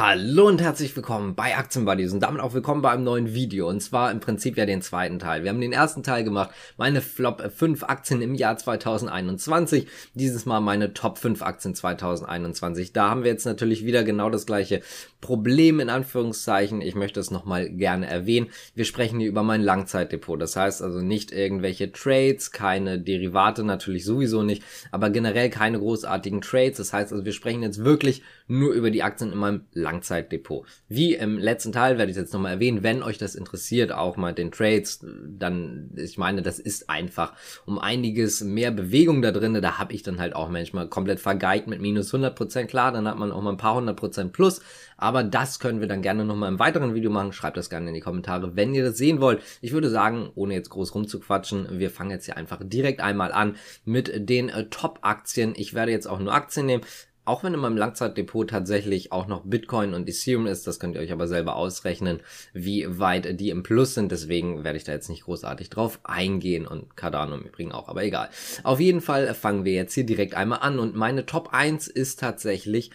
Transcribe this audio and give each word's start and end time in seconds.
Hallo 0.00 0.46
und 0.46 0.62
herzlich 0.62 0.94
willkommen 0.94 1.34
bei 1.34 1.56
Aktienbuddies 1.56 2.12
und 2.12 2.20
damit 2.20 2.40
auch 2.40 2.54
willkommen 2.54 2.82
bei 2.82 2.90
einem 2.92 3.02
neuen 3.02 3.34
Video 3.34 3.68
und 3.68 3.80
zwar 3.80 4.12
im 4.12 4.20
Prinzip 4.20 4.56
ja 4.56 4.64
den 4.64 4.80
zweiten 4.80 5.18
Teil. 5.18 5.42
Wir 5.42 5.50
haben 5.50 5.60
den 5.60 5.72
ersten 5.72 6.04
Teil 6.04 6.22
gemacht, 6.22 6.50
meine 6.76 7.00
Flop 7.00 7.42
5 7.42 7.82
Aktien 7.82 8.22
im 8.22 8.36
Jahr 8.36 8.56
2021, 8.56 9.88
dieses 10.14 10.46
Mal 10.46 10.60
meine 10.60 10.94
Top 10.94 11.18
5 11.18 11.42
Aktien 11.42 11.74
2021. 11.74 12.92
Da 12.92 13.10
haben 13.10 13.24
wir 13.24 13.32
jetzt 13.32 13.44
natürlich 13.44 13.84
wieder 13.84 14.04
genau 14.04 14.30
das 14.30 14.46
gleiche 14.46 14.82
Problem 15.20 15.80
in 15.80 15.90
Anführungszeichen. 15.90 16.80
Ich 16.80 16.94
möchte 16.94 17.18
es 17.18 17.32
nochmal 17.32 17.68
gerne 17.68 18.06
erwähnen. 18.06 18.50
Wir 18.76 18.84
sprechen 18.84 19.18
hier 19.18 19.28
über 19.28 19.42
mein 19.42 19.62
Langzeitdepot, 19.62 20.40
das 20.40 20.54
heißt 20.54 20.80
also 20.80 21.00
nicht 21.00 21.32
irgendwelche 21.32 21.90
Trades, 21.90 22.52
keine 22.52 23.00
Derivate 23.00 23.64
natürlich 23.64 24.04
sowieso 24.04 24.44
nicht, 24.44 24.62
aber 24.92 25.10
generell 25.10 25.50
keine 25.50 25.80
großartigen 25.80 26.40
Trades. 26.40 26.76
Das 26.76 26.92
heißt 26.92 27.10
also 27.10 27.24
wir 27.24 27.32
sprechen 27.32 27.64
jetzt 27.64 27.82
wirklich 27.82 28.22
nur 28.46 28.72
über 28.74 28.92
die 28.92 29.02
Aktien 29.02 29.32
in 29.32 29.38
meinem 29.38 29.62
Langzeitdepot. 29.88 30.66
Wie 30.88 31.14
im 31.14 31.38
letzten 31.38 31.72
Teil 31.72 31.96
werde 31.96 32.10
ich 32.10 32.16
jetzt 32.16 32.34
nochmal 32.34 32.52
erwähnen, 32.52 32.82
wenn 32.82 33.02
euch 33.02 33.16
das 33.16 33.34
interessiert, 33.34 33.90
auch 33.90 34.16
mal 34.16 34.34
den 34.34 34.52
Trades, 34.52 35.04
dann, 35.26 35.90
ich 35.96 36.18
meine, 36.18 36.42
das 36.42 36.58
ist 36.58 36.90
einfach 36.90 37.32
um 37.64 37.78
einiges 37.78 38.42
mehr 38.42 38.70
Bewegung 38.70 39.22
da 39.22 39.32
drin. 39.32 39.54
Da 39.54 39.78
habe 39.78 39.94
ich 39.94 40.02
dann 40.02 40.20
halt 40.20 40.34
auch 40.36 40.50
manchmal 40.50 40.88
komplett 40.88 41.20
vergeigt 41.20 41.68
mit 41.68 41.80
minus 41.80 42.12
100%. 42.12 42.66
Klar, 42.66 42.92
dann 42.92 43.08
hat 43.08 43.18
man 43.18 43.32
auch 43.32 43.40
mal 43.40 43.52
ein 43.52 43.56
paar 43.56 43.78
100% 43.78 44.28
plus. 44.28 44.60
Aber 44.98 45.22
das 45.22 45.58
können 45.60 45.80
wir 45.80 45.86
dann 45.86 46.02
gerne 46.02 46.24
nochmal 46.24 46.50
im 46.50 46.58
weiteren 46.58 46.94
Video 46.94 47.10
machen. 47.10 47.32
Schreibt 47.32 47.56
das 47.56 47.70
gerne 47.70 47.88
in 47.88 47.94
die 47.94 48.00
Kommentare, 48.00 48.56
wenn 48.56 48.74
ihr 48.74 48.84
das 48.84 48.98
sehen 48.98 49.20
wollt. 49.20 49.40
Ich 49.60 49.72
würde 49.72 49.88
sagen, 49.88 50.30
ohne 50.34 50.54
jetzt 50.54 50.70
groß 50.70 50.94
rumzuquatschen, 50.94 51.78
wir 51.78 51.90
fangen 51.90 52.10
jetzt 52.10 52.26
hier 52.26 52.36
einfach 52.36 52.60
direkt 52.62 53.00
einmal 53.00 53.32
an 53.32 53.56
mit 53.84 54.28
den 54.28 54.48
äh, 54.48 54.66
Top-Aktien. 54.66 55.54
Ich 55.56 55.72
werde 55.72 55.92
jetzt 55.92 56.08
auch 56.08 56.18
nur 56.18 56.34
Aktien 56.34 56.66
nehmen 56.66 56.82
auch 57.28 57.44
wenn 57.44 57.54
in 57.54 57.60
meinem 57.60 57.76
Langzeitdepot 57.76 58.50
tatsächlich 58.50 59.12
auch 59.12 59.26
noch 59.26 59.42
Bitcoin 59.44 59.94
und 59.94 60.08
Ethereum 60.08 60.46
ist, 60.46 60.66
das 60.66 60.80
könnt 60.80 60.96
ihr 60.96 61.02
euch 61.02 61.12
aber 61.12 61.28
selber 61.28 61.56
ausrechnen, 61.56 62.20
wie 62.52 62.86
weit 62.98 63.38
die 63.38 63.50
im 63.50 63.62
Plus 63.62 63.94
sind. 63.94 64.10
Deswegen 64.10 64.64
werde 64.64 64.78
ich 64.78 64.84
da 64.84 64.92
jetzt 64.92 65.10
nicht 65.10 65.24
großartig 65.24 65.68
drauf 65.70 66.00
eingehen 66.04 66.66
und 66.66 66.96
Cardano 66.96 67.36
im 67.36 67.42
Übrigen 67.42 67.72
auch, 67.72 67.88
aber 67.88 68.02
egal. 68.02 68.30
Auf 68.62 68.80
jeden 68.80 69.00
Fall 69.00 69.34
fangen 69.34 69.64
wir 69.64 69.74
jetzt 69.74 69.94
hier 69.94 70.06
direkt 70.06 70.34
einmal 70.34 70.60
an 70.60 70.78
und 70.78 70.96
meine 70.96 71.26
Top 71.26 71.50
1 71.52 71.86
ist 71.88 72.18
tatsächlich 72.18 72.90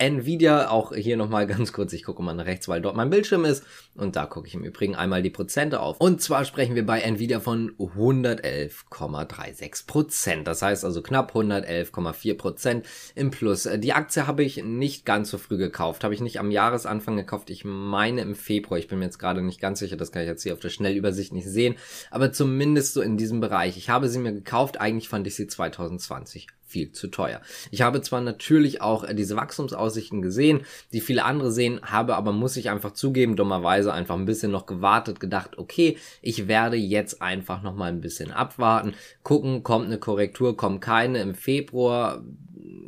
Nvidia, 0.00 0.70
auch 0.70 0.94
hier 0.94 1.16
nochmal 1.16 1.46
ganz 1.46 1.72
kurz, 1.72 1.92
ich 1.92 2.02
gucke 2.04 2.22
mal 2.22 2.34
nach 2.34 2.46
rechts, 2.46 2.68
weil 2.68 2.80
dort 2.80 2.94
mein 2.96 3.10
Bildschirm 3.10 3.44
ist 3.44 3.64
und 3.94 4.16
da 4.16 4.26
gucke 4.26 4.48
ich 4.48 4.54
im 4.54 4.64
Übrigen 4.64 4.96
einmal 4.96 5.22
die 5.22 5.30
Prozente 5.30 5.80
auf. 5.80 6.00
Und 6.00 6.22
zwar 6.22 6.46
sprechen 6.46 6.74
wir 6.74 6.86
bei 6.86 7.00
Nvidia 7.00 7.40
von 7.40 7.72
111,36 7.78 9.86
Prozent. 9.86 10.46
Das 10.46 10.62
heißt 10.62 10.84
also 10.84 11.02
knapp 11.02 11.34
111,4 11.34 12.36
Prozent 12.36 12.86
im 13.14 13.30
Plus. 13.30 13.68
Die 13.76 13.92
Aktie 13.92 14.26
habe 14.26 14.42
ich 14.42 14.64
nicht 14.64 15.04
ganz 15.04 15.30
so 15.30 15.38
früh 15.38 15.58
gekauft, 15.58 16.02
habe 16.02 16.14
ich 16.14 16.20
nicht 16.20 16.40
am 16.40 16.50
Jahresanfang 16.50 17.16
gekauft. 17.16 17.50
Ich 17.50 17.64
meine 17.64 18.22
im 18.22 18.34
Februar, 18.34 18.78
ich 18.78 18.88
bin 18.88 18.98
mir 18.98 19.04
jetzt 19.04 19.18
gerade 19.18 19.42
nicht 19.42 19.60
ganz 19.60 19.80
sicher, 19.80 19.96
das 19.96 20.12
kann 20.12 20.22
ich 20.22 20.28
jetzt 20.28 20.42
hier 20.42 20.54
auf 20.54 20.60
der 20.60 20.70
Schnellübersicht 20.70 21.32
nicht 21.32 21.46
sehen, 21.46 21.76
aber 22.10 22.32
zumindest 22.32 22.94
so 22.94 23.02
in 23.02 23.18
diesem 23.18 23.40
Bereich. 23.40 23.76
Ich 23.76 23.90
habe 23.90 24.08
sie 24.08 24.18
mir 24.18 24.32
gekauft, 24.32 24.80
eigentlich 24.80 25.08
fand 25.08 25.26
ich 25.26 25.34
sie 25.34 25.46
2020 25.46 26.46
viel 26.70 26.92
zu 26.92 27.08
teuer. 27.08 27.40
Ich 27.70 27.82
habe 27.82 28.00
zwar 28.00 28.20
natürlich 28.20 28.80
auch 28.80 29.04
äh, 29.04 29.14
diese 29.14 29.36
Wachstumsaussichten 29.36 30.22
gesehen, 30.22 30.60
die 30.92 31.00
viele 31.00 31.24
andere 31.24 31.50
sehen, 31.50 31.80
habe 31.82 32.16
aber, 32.16 32.32
muss 32.32 32.56
ich 32.56 32.70
einfach 32.70 32.92
zugeben, 32.92 33.36
dummerweise 33.36 33.92
einfach 33.92 34.16
ein 34.16 34.24
bisschen 34.24 34.52
noch 34.52 34.66
gewartet, 34.66 35.20
gedacht, 35.20 35.58
okay, 35.58 35.98
ich 36.22 36.48
werde 36.48 36.76
jetzt 36.76 37.20
einfach 37.20 37.62
noch 37.62 37.74
mal 37.74 37.90
ein 37.90 38.00
bisschen 38.00 38.30
abwarten, 38.30 38.94
gucken, 39.22 39.62
kommt 39.62 39.86
eine 39.86 39.98
Korrektur, 39.98 40.56
kommt 40.56 40.80
keine 40.80 41.20
im 41.20 41.34
Februar, 41.34 42.22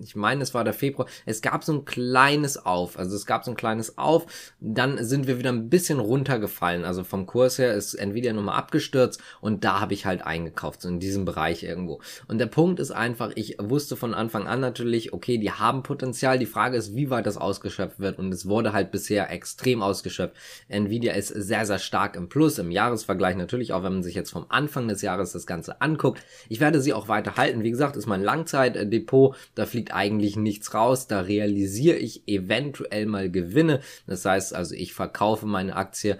ich 0.02 0.16
meine, 0.16 0.42
es 0.42 0.54
war 0.54 0.64
der 0.64 0.74
Februar, 0.74 1.08
es 1.26 1.42
gab 1.42 1.64
so 1.64 1.72
ein 1.72 1.84
kleines 1.84 2.64
Auf, 2.64 2.98
also 2.98 3.16
es 3.16 3.26
gab 3.26 3.44
so 3.44 3.50
ein 3.50 3.56
kleines 3.56 3.98
Auf, 3.98 4.26
dann 4.60 5.02
sind 5.04 5.26
wir 5.26 5.38
wieder 5.38 5.50
ein 5.50 5.68
bisschen 5.68 5.98
runtergefallen, 5.98 6.84
also 6.84 7.04
vom 7.04 7.26
Kurs 7.26 7.58
her 7.58 7.74
ist 7.74 7.94
Nvidia 7.94 8.32
nochmal 8.32 8.58
abgestürzt 8.58 9.20
und 9.40 9.64
da 9.64 9.80
habe 9.80 9.94
ich 9.94 10.06
halt 10.06 10.22
eingekauft, 10.22 10.82
so 10.82 10.88
in 10.88 11.00
diesem 11.00 11.24
Bereich 11.24 11.62
irgendwo. 11.62 12.00
Und 12.28 12.38
der 12.38 12.46
Punkt 12.46 12.80
ist 12.80 12.90
einfach, 12.90 13.32
ich 13.34 13.56
wusste 13.60 13.96
von 13.96 14.14
Anfang 14.14 14.46
an 14.46 14.60
natürlich, 14.60 15.12
okay, 15.12 15.38
die 15.38 15.50
haben 15.50 15.82
Potenzial, 15.82 16.38
die 16.38 16.46
Frage 16.46 16.76
ist, 16.76 16.94
wie 16.94 17.10
weit 17.10 17.26
das 17.26 17.36
ausgeschöpft 17.36 18.00
wird. 18.00 18.18
Und 18.18 18.32
es 18.32 18.46
wurde 18.48 18.72
halt 18.72 18.90
bisher 18.90 19.30
extrem 19.30 19.82
ausgeschöpft. 19.82 20.36
Nvidia 20.68 21.14
ist 21.14 21.28
sehr, 21.28 21.66
sehr 21.66 21.78
stark 21.78 22.16
im 22.16 22.28
Plus, 22.28 22.58
im 22.58 22.70
Jahresvergleich. 22.70 23.36
Natürlich, 23.36 23.72
auch 23.72 23.82
wenn 23.82 23.94
man 23.94 24.02
sich 24.02 24.14
jetzt 24.14 24.30
vom 24.30 24.46
Anfang 24.48 24.88
des 24.88 25.02
Jahres 25.02 25.32
das 25.32 25.46
Ganze 25.46 25.80
anguckt. 25.80 26.22
Ich 26.48 26.60
werde 26.60 26.80
sie 26.80 26.92
auch 26.92 27.08
weiter 27.08 27.36
halten, 27.36 27.62
wie 27.62 27.70
gesagt, 27.70 27.96
ist 27.96 28.06
mein 28.06 28.22
Langzeitdepot, 28.22 29.36
da 29.54 29.66
fliegt 29.72 29.92
eigentlich 29.92 30.36
nichts 30.36 30.74
raus. 30.74 31.08
Da 31.08 31.22
realisiere 31.22 31.96
ich 31.96 32.28
eventuell 32.28 33.06
mal 33.06 33.30
Gewinne. 33.30 33.80
Das 34.06 34.24
heißt 34.24 34.54
also, 34.54 34.74
ich 34.74 34.92
verkaufe 34.94 35.46
meine 35.46 35.74
Aktie 35.74 36.18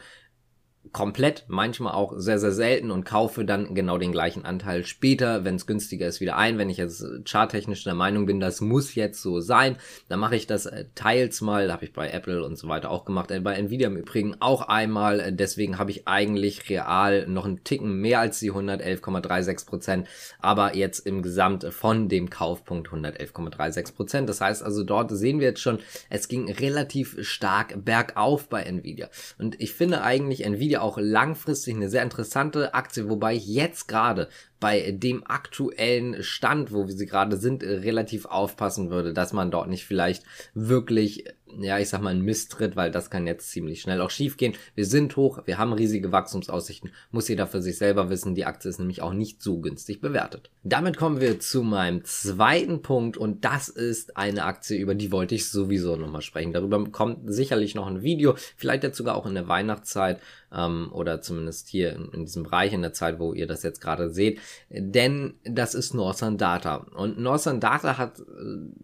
komplett, 0.93 1.45
manchmal 1.49 1.95
auch 1.95 2.13
sehr, 2.17 2.39
sehr 2.39 2.53
selten 2.53 2.91
und 2.91 3.05
kaufe 3.05 3.47
dann 3.47 3.75
genau 3.75 3.97
den 3.97 4.13
gleichen 4.13 4.45
Anteil 4.45 4.85
später, 4.85 5.45
wenn 5.45 5.55
es 5.55 5.67
günstiger 5.67 6.07
ist, 6.07 6.21
wieder 6.21 6.37
ein. 6.37 6.59
Wenn 6.59 6.69
ich 6.69 6.77
jetzt 6.77 7.03
charttechnisch 7.25 7.85
der 7.85 7.95
Meinung 7.95 8.27
bin, 8.27 8.41
das 8.41 8.61
muss 8.61 8.95
jetzt 8.95 9.23
so 9.23 9.41
sein, 9.41 9.77
dann 10.09 10.21
mache 10.21 10.37
ich 10.37 10.47
das 10.47 10.67
äh, 10.67 10.85
teils 10.95 11.41
mal, 11.41 11.73
habe 11.73 11.87
ich 11.87 11.95
bei 11.95 12.11
Apple 12.11 12.45
und 12.45 12.59
so 12.59 12.69
weiter 12.69 12.91
auch 12.91 13.07
gemacht, 13.07 13.31
äh, 13.31 13.41
bei 13.41 13.55
Nvidia 13.55 13.89
im 13.89 13.97
Übrigen 13.97 14.37
auch 14.41 14.69
einmal. 14.69 15.21
Äh, 15.21 15.33
deswegen 15.33 15.79
habe 15.79 15.91
ich 15.91 16.07
eigentlich 16.07 16.69
real 16.69 17.27
noch 17.27 17.47
einen 17.47 17.65
Ticken 17.65 18.01
mehr 18.01 18.21
als 18.21 18.39
die 18.41 18.53
111,36 18.53 19.67
Prozent, 19.67 20.09
aber 20.41 20.77
jetzt 20.77 21.07
im 21.07 21.23
Gesamt 21.23 21.65
von 21.73 22.11
dem 22.11 22.29
Kaufpunkt 22.29 22.89
111,36 22.89 23.95
Prozent. 23.95 24.29
Das 24.29 24.43
heißt 24.43 24.63
also, 24.63 24.85
dort 24.85 25.11
sehen 25.11 25.41
wir 25.41 25.49
jetzt 25.49 25.61
schon, 25.61 25.79
es 26.11 26.29
ging 26.29 26.53
relativ 26.53 27.17
stark 27.27 27.83
bergauf 27.83 28.49
bei 28.51 28.63
Nvidia. 28.63 29.09
Und 29.39 29.59
ich 29.59 29.73
finde 29.73 30.03
eigentlich 30.03 30.45
Nvidia 30.45 30.82
auch 30.83 30.99
langfristig 30.99 31.75
eine 31.75 31.89
sehr 31.89 32.03
interessante 32.03 32.75
Aktie, 32.75 33.09
wobei 33.09 33.35
ich 33.35 33.47
jetzt 33.47 33.89
gerade 33.89 34.29
bei 34.61 34.93
dem 34.93 35.27
aktuellen 35.27 36.23
Stand, 36.23 36.73
wo 36.73 36.87
wir 36.87 36.95
sie 36.95 37.07
gerade 37.07 37.37
sind, 37.37 37.63
relativ 37.63 38.27
aufpassen 38.27 38.91
würde, 38.91 39.13
dass 39.13 39.33
man 39.33 39.51
dort 39.51 39.69
nicht 39.69 39.87
vielleicht 39.87 40.25
wirklich, 40.55 41.25
ja, 41.61 41.79
ich 41.79 41.89
sag 41.89 42.03
mal, 42.03 42.11
einen 42.11 42.23
Misstritt, 42.23 42.77
weil 42.77 42.91
das 42.91 43.11
kann 43.11 43.27
jetzt 43.27 43.51
ziemlich 43.51 43.81
schnell 43.81 44.01
auch 44.01 44.11
schief 44.11 44.37
gehen. 44.37 44.55
Wir 44.75 44.87
sind 44.87 45.17
hoch, 45.17 45.41
wir 45.45 45.59
haben 45.59 45.73
riesige 45.73 46.13
Wachstumsaussichten, 46.13 46.93
muss 47.11 47.29
jeder 47.29 47.47
für 47.47 47.63
sich 47.63 47.79
selber 47.79 48.11
wissen. 48.11 48.35
Die 48.35 48.45
Aktie 48.45 48.69
ist 48.69 48.79
nämlich 48.79 49.03
auch 49.03 49.13
nicht 49.13 49.43
so 49.43 49.61
günstig 49.61 50.01
bewertet. 50.01 50.51
Damit 50.63 50.97
kommen 50.97 51.21
wir 51.21 51.41
zu 51.41 51.63
meinem 51.63 52.05
zweiten 52.05 52.83
Punkt 52.83 53.17
und 53.17 53.45
das 53.45 53.69
ist 53.69 54.17
eine 54.17 54.45
Aktie, 54.45 54.79
über 54.79 54.95
die 54.95 55.13
wollte 55.13 55.35
ich 55.35 55.49
sowieso 55.49 55.97
nochmal 55.97 56.23
sprechen. 56.23 56.53
Darüber 56.53 56.83
kommt 56.91 57.33
sicherlich 57.33 57.75
noch 57.75 57.87
ein 57.87 58.03
Video, 58.03 58.35
vielleicht 58.57 58.85
jetzt 58.85 58.97
sogar 58.97 59.17
auch 59.17 59.27
in 59.27 59.35
der 59.35 59.49
Weihnachtszeit 59.49 60.21
ähm, 60.53 60.91
oder 60.93 61.21
zumindest 61.21 61.69
hier 61.69 61.93
in, 61.95 62.11
in 62.13 62.25
diesem 62.25 62.45
Bereich 62.45 62.73
in 62.73 62.83
der 62.83 62.93
Zeit, 62.93 63.19
wo 63.19 63.33
ihr 63.33 63.47
das 63.47 63.63
jetzt 63.63 63.81
gerade 63.81 64.11
seht 64.11 64.39
denn 64.75 65.35
das 65.45 65.75
ist 65.75 65.95
Northern 65.95 66.39
Data. 66.39 66.77
Und 66.77 67.19
Northern 67.19 67.61
Data 67.61 67.99
hat, 67.99 68.21
äh, 68.21 68.23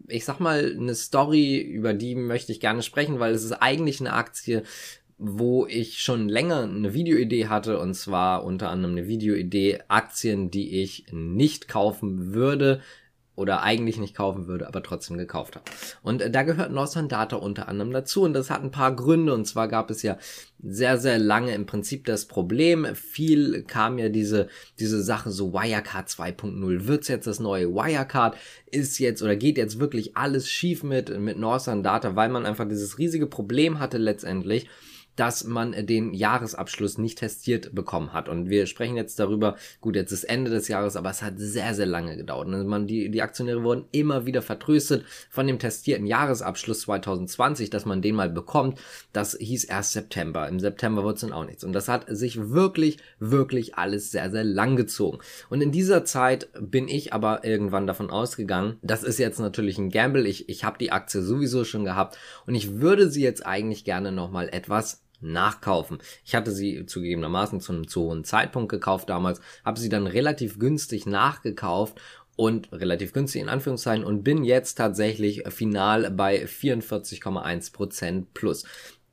ich 0.07 0.25
sag 0.25 0.39
mal, 0.39 0.75
eine 0.75 0.95
Story, 0.95 1.59
über 1.59 1.93
die 1.93 2.15
möchte 2.15 2.51
ich 2.51 2.58
gerne 2.59 2.83
sprechen, 2.83 3.19
weil 3.19 3.33
es 3.33 3.43
ist 3.43 3.53
eigentlich 3.53 3.99
eine 3.99 4.13
Aktie, 4.13 4.63
wo 5.17 5.65
ich 5.67 6.01
schon 6.01 6.29
länger 6.29 6.63
eine 6.63 6.93
Videoidee 6.93 7.47
hatte, 7.47 7.79
und 7.79 7.93
zwar 7.93 8.43
unter 8.45 8.69
anderem 8.69 8.95
eine 8.95 9.07
Videoidee 9.07 9.79
Aktien, 9.89 10.49
die 10.49 10.81
ich 10.81 11.05
nicht 11.11 11.67
kaufen 11.67 12.33
würde, 12.33 12.81
oder 13.39 13.63
eigentlich 13.63 13.97
nicht 13.97 14.15
kaufen 14.15 14.47
würde, 14.47 14.67
aber 14.67 14.83
trotzdem 14.83 15.17
gekauft 15.17 15.55
habe. 15.55 15.65
Und 16.03 16.21
äh, 16.21 16.29
da 16.29 16.43
gehört 16.43 16.71
Northern 16.71 17.07
Data 17.07 17.37
unter 17.37 17.69
anderem 17.69 17.91
dazu 17.91 18.23
und 18.23 18.33
das 18.33 18.49
hat 18.49 18.61
ein 18.61 18.71
paar 18.71 18.93
Gründe 18.95 19.33
und 19.33 19.45
zwar 19.45 19.67
gab 19.69 19.89
es 19.89 20.03
ja 20.03 20.17
sehr, 20.61 20.97
sehr 20.97 21.17
lange 21.17 21.55
im 21.55 21.65
Prinzip 21.65 22.05
das 22.05 22.25
Problem. 22.25 22.85
Viel 22.93 23.63
kam 23.63 23.97
ja 23.97 24.09
diese, 24.09 24.49
diese 24.77 25.01
Sache 25.01 25.31
so 25.31 25.53
Wirecard 25.53 26.09
2.0. 26.09 26.87
Wird's 26.87 27.07
jetzt 27.07 27.27
das 27.27 27.39
neue 27.39 27.73
Wirecard? 27.73 28.35
Ist 28.69 28.99
jetzt 28.99 29.23
oder 29.23 29.37
geht 29.37 29.57
jetzt 29.57 29.79
wirklich 29.79 30.17
alles 30.17 30.49
schief 30.49 30.83
mit, 30.83 31.17
mit 31.17 31.37
Northern 31.37 31.81
Data, 31.81 32.15
weil 32.17 32.29
man 32.29 32.45
einfach 32.45 32.67
dieses 32.67 32.97
riesige 32.97 33.25
Problem 33.25 33.79
hatte 33.79 33.97
letztendlich 33.97 34.67
dass 35.19 35.43
man 35.43 35.73
den 35.85 36.13
Jahresabschluss 36.13 36.97
nicht 36.97 37.17
testiert 37.17 37.75
bekommen 37.75 38.13
hat. 38.13 38.29
Und 38.29 38.49
wir 38.49 38.67
sprechen 38.67 38.95
jetzt 38.95 39.19
darüber, 39.19 39.57
gut, 39.81 39.97
jetzt 39.97 40.13
ist 40.13 40.23
Ende 40.23 40.49
des 40.49 40.69
Jahres, 40.69 40.95
aber 40.95 41.09
es 41.09 41.21
hat 41.21 41.33
sehr, 41.37 41.73
sehr 41.73 41.85
lange 41.85 42.15
gedauert. 42.15 42.47
Und 42.47 42.67
man, 42.67 42.87
die, 42.87 43.11
die 43.11 43.21
Aktionäre 43.21 43.61
wurden 43.63 43.83
immer 43.91 44.25
wieder 44.25 44.41
vertröstet 44.41 45.03
von 45.29 45.45
dem 45.45 45.59
testierten 45.59 46.07
Jahresabschluss 46.07 46.81
2020, 46.81 47.69
dass 47.69 47.83
man 47.83 48.01
den 48.01 48.15
mal 48.15 48.29
bekommt. 48.29 48.79
Das 49.11 49.35
hieß 49.37 49.65
erst 49.65 49.91
September. 49.91 50.47
Im 50.47 50.61
September 50.61 51.03
wurde 51.03 51.15
es 51.15 51.21
dann 51.21 51.33
auch 51.33 51.45
nichts. 51.45 51.65
Und 51.65 51.73
das 51.73 51.89
hat 51.89 52.05
sich 52.07 52.51
wirklich, 52.51 52.95
wirklich 53.19 53.75
alles 53.75 54.11
sehr, 54.11 54.31
sehr 54.31 54.45
lang 54.45 54.77
gezogen. 54.77 55.19
Und 55.49 55.59
in 55.59 55.73
dieser 55.73 56.05
Zeit 56.05 56.47
bin 56.61 56.87
ich 56.87 57.11
aber 57.11 57.43
irgendwann 57.43 57.87
davon 57.87 58.09
ausgegangen, 58.09 58.77
das 58.81 59.03
ist 59.03 59.19
jetzt 59.19 59.39
natürlich 59.39 59.77
ein 59.79 59.89
Gamble. 59.89 60.25
Ich, 60.25 60.47
ich 60.47 60.63
habe 60.63 60.77
die 60.77 60.93
Aktie 60.93 61.21
sowieso 61.21 61.65
schon 61.65 61.83
gehabt 61.83 62.17
und 62.47 62.55
ich 62.55 62.79
würde 62.79 63.09
sie 63.09 63.21
jetzt 63.21 63.45
eigentlich 63.45 63.83
gerne 63.83 64.13
nochmal 64.13 64.47
etwas 64.47 65.01
nachkaufen. 65.21 65.99
Ich 66.25 66.35
hatte 66.35 66.51
sie 66.51 66.85
zugegebenermaßen 66.85 67.59
zu 67.61 67.73
einem 67.73 67.87
zu 67.87 68.01
hohen 68.01 68.23
Zeitpunkt 68.23 68.69
gekauft 68.69 69.09
damals, 69.09 69.41
habe 69.65 69.79
sie 69.79 69.89
dann 69.89 70.07
relativ 70.07 70.59
günstig 70.59 71.05
nachgekauft 71.05 71.99
und 72.35 72.71
relativ 72.71 73.11
günstig 73.11 73.41
in 73.41 73.49
Anführungszeichen 73.49 74.05
und 74.05 74.23
bin 74.23 74.45
jetzt 74.45 74.75
tatsächlich 74.75 75.43
final 75.49 76.09
bei 76.11 76.45
44,1% 76.45 78.27
plus. 78.33 78.63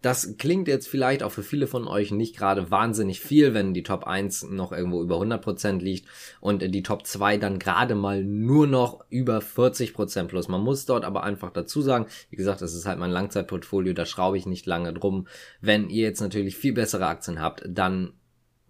Das 0.02 0.37
klingt 0.37 0.69
jetzt 0.69 0.88
vielleicht 0.88 1.22
auch 1.22 1.32
für 1.32 1.43
viele 1.43 1.66
von 1.66 1.88
euch 1.88 2.10
nicht 2.10 2.37
gerade 2.37 2.70
wahnsinnig 2.70 3.20
viel, 3.20 3.54
wenn 3.54 3.75
die 3.75 3.82
Top 3.82 4.04
1 4.04 4.44
noch 4.50 4.72
irgendwo 4.72 5.02
über 5.02 5.16
100% 5.16 5.81
liegt 5.81 6.06
und 6.40 6.62
die 6.62 6.82
Top 6.82 7.06
2 7.06 7.38
dann 7.38 7.58
gerade 7.58 7.94
mal 7.94 8.22
nur 8.22 8.66
noch 8.66 9.04
über 9.08 9.38
40% 9.38 10.25
plus. 10.25 10.48
Man 10.48 10.62
muss 10.62 10.87
dort 10.87 11.04
aber 11.04 11.25
einfach 11.25 11.50
dazu 11.50 11.81
sagen, 11.82 12.06
wie 12.31 12.37
gesagt, 12.37 12.62
das 12.62 12.75
ist 12.75 12.87
halt 12.87 12.98
mein 12.98 13.10
Langzeitportfolio, 13.10 13.94
da 13.94 14.06
schraube 14.06 14.38
ich 14.38 14.46
nicht 14.46 14.66
lange 14.66 14.93
drum. 14.93 15.26
Wenn 15.60 15.88
ihr 15.88 16.02
jetzt 16.02 16.20
natürlich 16.20 16.56
viel 16.56 16.75
bessere 16.75 17.06
Aktien 17.06 17.40
habt, 17.40 17.64
dann 17.66 18.12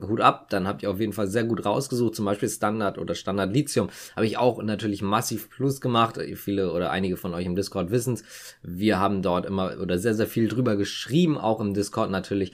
Hut 0.01 0.21
ab, 0.21 0.51
dann 0.51 0.69
habt 0.69 0.83
ihr 0.83 0.91
auf 0.91 1.01
jeden 1.01 1.13
Fall 1.13 1.27
sehr 1.27 1.45
gut 1.45 1.65
rausgesucht, 1.65 2.15
zum 2.15 2.27
Beispiel 2.27 2.49
Standard 2.49 2.99
oder 2.99 3.15
Standard 3.15 3.53
Lithium 3.53 3.89
habe 4.15 4.27
ich 4.27 4.37
auch 4.37 4.63
natürlich 4.63 5.01
massiv 5.01 5.49
Plus 5.49 5.81
gemacht. 5.81 6.19
Viele 6.35 6.73
oder 6.73 6.91
einige 6.91 7.17
von 7.17 7.33
euch 7.33 7.47
im 7.47 7.57
Discord 7.57 7.91
wissen 7.91 8.15
es. 8.15 8.25
Wir 8.63 8.99
haben 8.99 9.23
dort 9.23 9.47
immer 9.47 9.79
oder 9.81 9.99
sehr, 9.99 10.15
sehr 10.15 10.27
viel 10.27 10.49
drüber 10.49 10.77
geschrieben, 10.77 11.39
auch 11.39 11.61
im 11.61 11.73
Discord 11.73 12.11
natürlich 12.11 12.53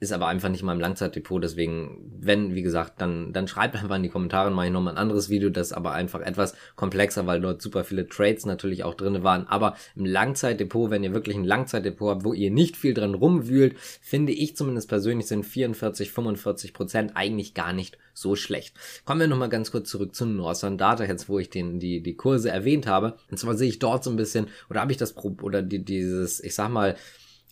ist 0.00 0.12
aber 0.12 0.28
einfach 0.28 0.48
nicht 0.48 0.62
mal 0.62 0.74
im 0.74 0.80
Langzeitdepot, 0.80 1.42
deswegen, 1.42 1.98
wenn, 2.20 2.54
wie 2.54 2.62
gesagt, 2.62 3.00
dann, 3.00 3.32
dann 3.32 3.48
schreibt 3.48 3.74
einfach 3.74 3.96
in 3.96 4.04
die 4.04 4.08
Kommentare, 4.08 4.50
mache 4.50 4.66
ich 4.66 4.72
nochmal 4.72 4.94
ein 4.94 4.98
anderes 4.98 5.28
Video, 5.28 5.50
das 5.50 5.72
aber 5.72 5.92
einfach 5.92 6.20
etwas 6.20 6.54
komplexer, 6.76 7.26
weil 7.26 7.40
dort 7.40 7.60
super 7.60 7.82
viele 7.82 8.08
Trades 8.08 8.46
natürlich 8.46 8.84
auch 8.84 8.94
drin 8.94 9.24
waren, 9.24 9.48
aber 9.48 9.76
im 9.96 10.04
Langzeitdepot, 10.04 10.90
wenn 10.90 11.02
ihr 11.02 11.14
wirklich 11.14 11.36
ein 11.36 11.44
Langzeitdepot 11.44 12.10
habt, 12.10 12.24
wo 12.24 12.32
ihr 12.32 12.52
nicht 12.52 12.76
viel 12.76 12.94
dran 12.94 13.14
rumwühlt, 13.14 13.76
finde 14.00 14.32
ich 14.32 14.56
zumindest 14.56 14.88
persönlich 14.88 15.26
sind 15.26 15.44
44, 15.44 16.12
45 16.12 16.74
Prozent 16.74 17.12
eigentlich 17.14 17.54
gar 17.54 17.72
nicht 17.72 17.98
so 18.14 18.36
schlecht. 18.36 18.76
Kommen 19.04 19.20
wir 19.20 19.28
nochmal 19.28 19.48
ganz 19.48 19.72
kurz 19.72 19.90
zurück 19.90 20.14
zu 20.14 20.26
Northern 20.26 20.78
Data, 20.78 21.04
jetzt 21.04 21.28
wo 21.28 21.40
ich 21.40 21.50
den, 21.50 21.80
die, 21.80 22.02
die 22.02 22.14
Kurse 22.14 22.50
erwähnt 22.50 22.86
habe, 22.86 23.16
und 23.30 23.38
zwar 23.38 23.56
sehe 23.56 23.68
ich 23.68 23.80
dort 23.80 24.04
so 24.04 24.10
ein 24.10 24.16
bisschen, 24.16 24.46
oder 24.70 24.80
habe 24.80 24.92
ich 24.92 24.98
das, 24.98 25.16
oder 25.16 25.62
die, 25.62 25.84
dieses, 25.84 26.42
ich 26.42 26.54
sag 26.54 26.68
mal, 26.68 26.94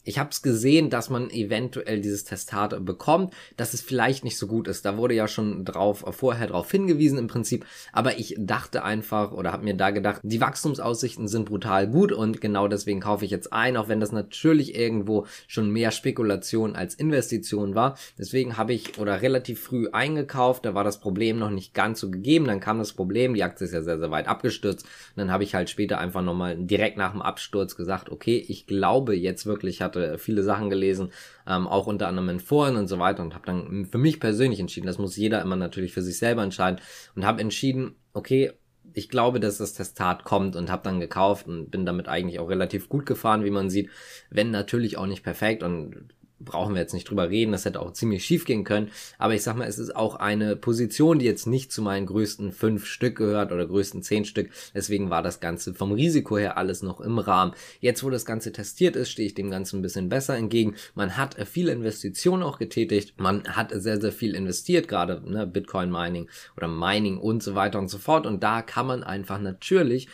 ich 0.06 0.18
habe 0.18 0.30
es 0.30 0.40
gesehen, 0.40 0.88
dass 0.88 1.10
man 1.10 1.30
eventuell 1.30 2.00
dieses 2.00 2.24
Testat 2.24 2.84
bekommt, 2.84 3.34
dass 3.56 3.74
es 3.74 3.80
vielleicht 3.80 4.22
nicht 4.24 4.38
so 4.38 4.46
gut 4.46 4.68
ist. 4.68 4.84
Da 4.84 4.96
wurde 4.96 5.14
ja 5.14 5.26
schon 5.26 5.64
drauf 5.64 6.04
vorher 6.12 6.46
drauf 6.46 6.70
hingewiesen 6.70 7.18
im 7.18 7.26
Prinzip, 7.26 7.66
aber 7.92 8.18
ich 8.18 8.36
dachte 8.38 8.84
einfach 8.84 9.32
oder 9.32 9.52
habe 9.52 9.64
mir 9.64 9.74
da 9.74 9.90
gedacht, 9.90 10.20
die 10.22 10.40
Wachstumsaussichten 10.40 11.26
sind 11.26 11.46
brutal 11.46 11.88
gut 11.88 12.12
und 12.12 12.40
genau 12.40 12.68
deswegen 12.68 13.00
kaufe 13.00 13.24
ich 13.24 13.32
jetzt 13.32 13.52
ein, 13.52 13.76
auch 13.76 13.88
wenn 13.88 13.98
das 13.98 14.12
natürlich 14.12 14.76
irgendwo 14.76 15.26
schon 15.48 15.70
mehr 15.70 15.90
Spekulation 15.90 16.76
als 16.76 16.94
Investition 16.94 17.74
war. 17.74 17.98
Deswegen 18.16 18.56
habe 18.56 18.74
ich 18.74 18.98
oder 18.98 19.22
relativ 19.22 19.60
früh 19.60 19.88
eingekauft, 19.90 20.64
da 20.64 20.74
war 20.74 20.84
das 20.84 21.00
Problem 21.00 21.38
noch 21.40 21.50
nicht 21.50 21.74
ganz 21.74 21.98
so 21.98 22.10
gegeben, 22.10 22.46
dann 22.46 22.60
kam 22.60 22.78
das 22.78 22.92
Problem, 22.92 23.34
die 23.34 23.42
Aktie 23.42 23.66
ist 23.66 23.72
ja 23.72 23.82
sehr 23.82 23.98
sehr 23.98 24.12
weit 24.12 24.28
abgestürzt 24.28 24.84
und 24.84 25.16
dann 25.16 25.32
habe 25.32 25.42
ich 25.42 25.56
halt 25.56 25.68
später 25.68 25.98
einfach 25.98 26.22
nochmal 26.22 26.56
direkt 26.56 26.96
nach 26.96 27.10
dem 27.10 27.22
Absturz 27.22 27.74
gesagt, 27.74 28.08
okay, 28.08 28.44
ich 28.46 28.68
glaube 28.68 29.16
jetzt 29.16 29.46
wirklich 29.46 29.82
hat 29.82 29.95
hatte 29.96 30.18
viele 30.18 30.42
Sachen 30.42 30.70
gelesen, 30.70 31.12
ähm, 31.46 31.66
auch 31.66 31.86
unter 31.86 32.08
anderem 32.08 32.28
in 32.28 32.40
Foren 32.40 32.76
und 32.76 32.88
so 32.88 32.98
weiter 32.98 33.22
und 33.22 33.34
habe 33.34 33.46
dann 33.46 33.86
für 33.86 33.98
mich 33.98 34.20
persönlich 34.20 34.60
entschieden, 34.60 34.86
das 34.86 34.98
muss 34.98 35.16
jeder 35.16 35.42
immer 35.42 35.56
natürlich 35.56 35.92
für 35.92 36.02
sich 36.02 36.18
selber 36.18 36.42
entscheiden 36.42 36.80
und 37.14 37.24
habe 37.24 37.40
entschieden, 37.40 37.96
okay, 38.12 38.52
ich 38.94 39.10
glaube, 39.10 39.40
dass 39.40 39.58
das 39.58 39.74
Testat 39.74 40.24
kommt 40.24 40.56
und 40.56 40.70
habe 40.70 40.82
dann 40.82 41.00
gekauft 41.00 41.46
und 41.46 41.70
bin 41.70 41.84
damit 41.84 42.08
eigentlich 42.08 42.38
auch 42.38 42.48
relativ 42.48 42.88
gut 42.88 43.04
gefahren, 43.04 43.44
wie 43.44 43.50
man 43.50 43.68
sieht, 43.68 43.90
wenn 44.30 44.50
natürlich 44.50 44.96
auch 44.96 45.06
nicht 45.06 45.22
perfekt 45.22 45.62
und 45.62 46.14
brauchen 46.38 46.74
wir 46.74 46.82
jetzt 46.82 46.92
nicht 46.92 47.08
drüber 47.08 47.30
reden, 47.30 47.52
das 47.52 47.64
hätte 47.64 47.80
auch 47.80 47.92
ziemlich 47.92 48.24
schief 48.24 48.44
gehen 48.44 48.64
können. 48.64 48.90
Aber 49.18 49.34
ich 49.34 49.42
sag 49.42 49.56
mal, 49.56 49.66
es 49.66 49.78
ist 49.78 49.96
auch 49.96 50.16
eine 50.16 50.56
Position, 50.56 51.18
die 51.18 51.24
jetzt 51.24 51.46
nicht 51.46 51.72
zu 51.72 51.82
meinen 51.82 52.06
größten 52.06 52.52
fünf 52.52 52.86
Stück 52.86 53.16
gehört 53.16 53.52
oder 53.52 53.66
größten 53.66 54.02
zehn 54.02 54.24
Stück. 54.24 54.50
Deswegen 54.74 55.08
war 55.08 55.22
das 55.22 55.40
Ganze 55.40 55.74
vom 55.74 55.92
Risiko 55.92 56.36
her 56.36 56.58
alles 56.58 56.82
noch 56.82 57.00
im 57.00 57.18
Rahmen. 57.18 57.54
Jetzt, 57.80 58.04
wo 58.04 58.10
das 58.10 58.26
Ganze 58.26 58.52
testiert 58.52 58.96
ist, 58.96 59.10
stehe 59.10 59.26
ich 59.26 59.34
dem 59.34 59.50
Ganzen 59.50 59.78
ein 59.78 59.82
bisschen 59.82 60.08
besser 60.08 60.36
entgegen. 60.36 60.74
Man 60.94 61.16
hat 61.16 61.36
viele 61.46 61.72
Investitionen 61.72 62.42
auch 62.42 62.58
getätigt. 62.58 63.14
Man 63.18 63.44
hat 63.44 63.72
sehr, 63.74 64.00
sehr 64.00 64.12
viel 64.12 64.34
investiert, 64.34 64.88
gerade 64.88 65.22
ne, 65.30 65.46
Bitcoin 65.46 65.90
Mining 65.90 66.28
oder 66.56 66.68
Mining 66.68 67.18
und 67.18 67.42
so 67.42 67.54
weiter 67.54 67.78
und 67.78 67.88
so 67.88 67.98
fort. 67.98 68.26
Und 68.26 68.42
da 68.42 68.62
kann 68.62 68.86
man 68.86 69.02
einfach 69.02 69.40
natürlich 69.40 70.08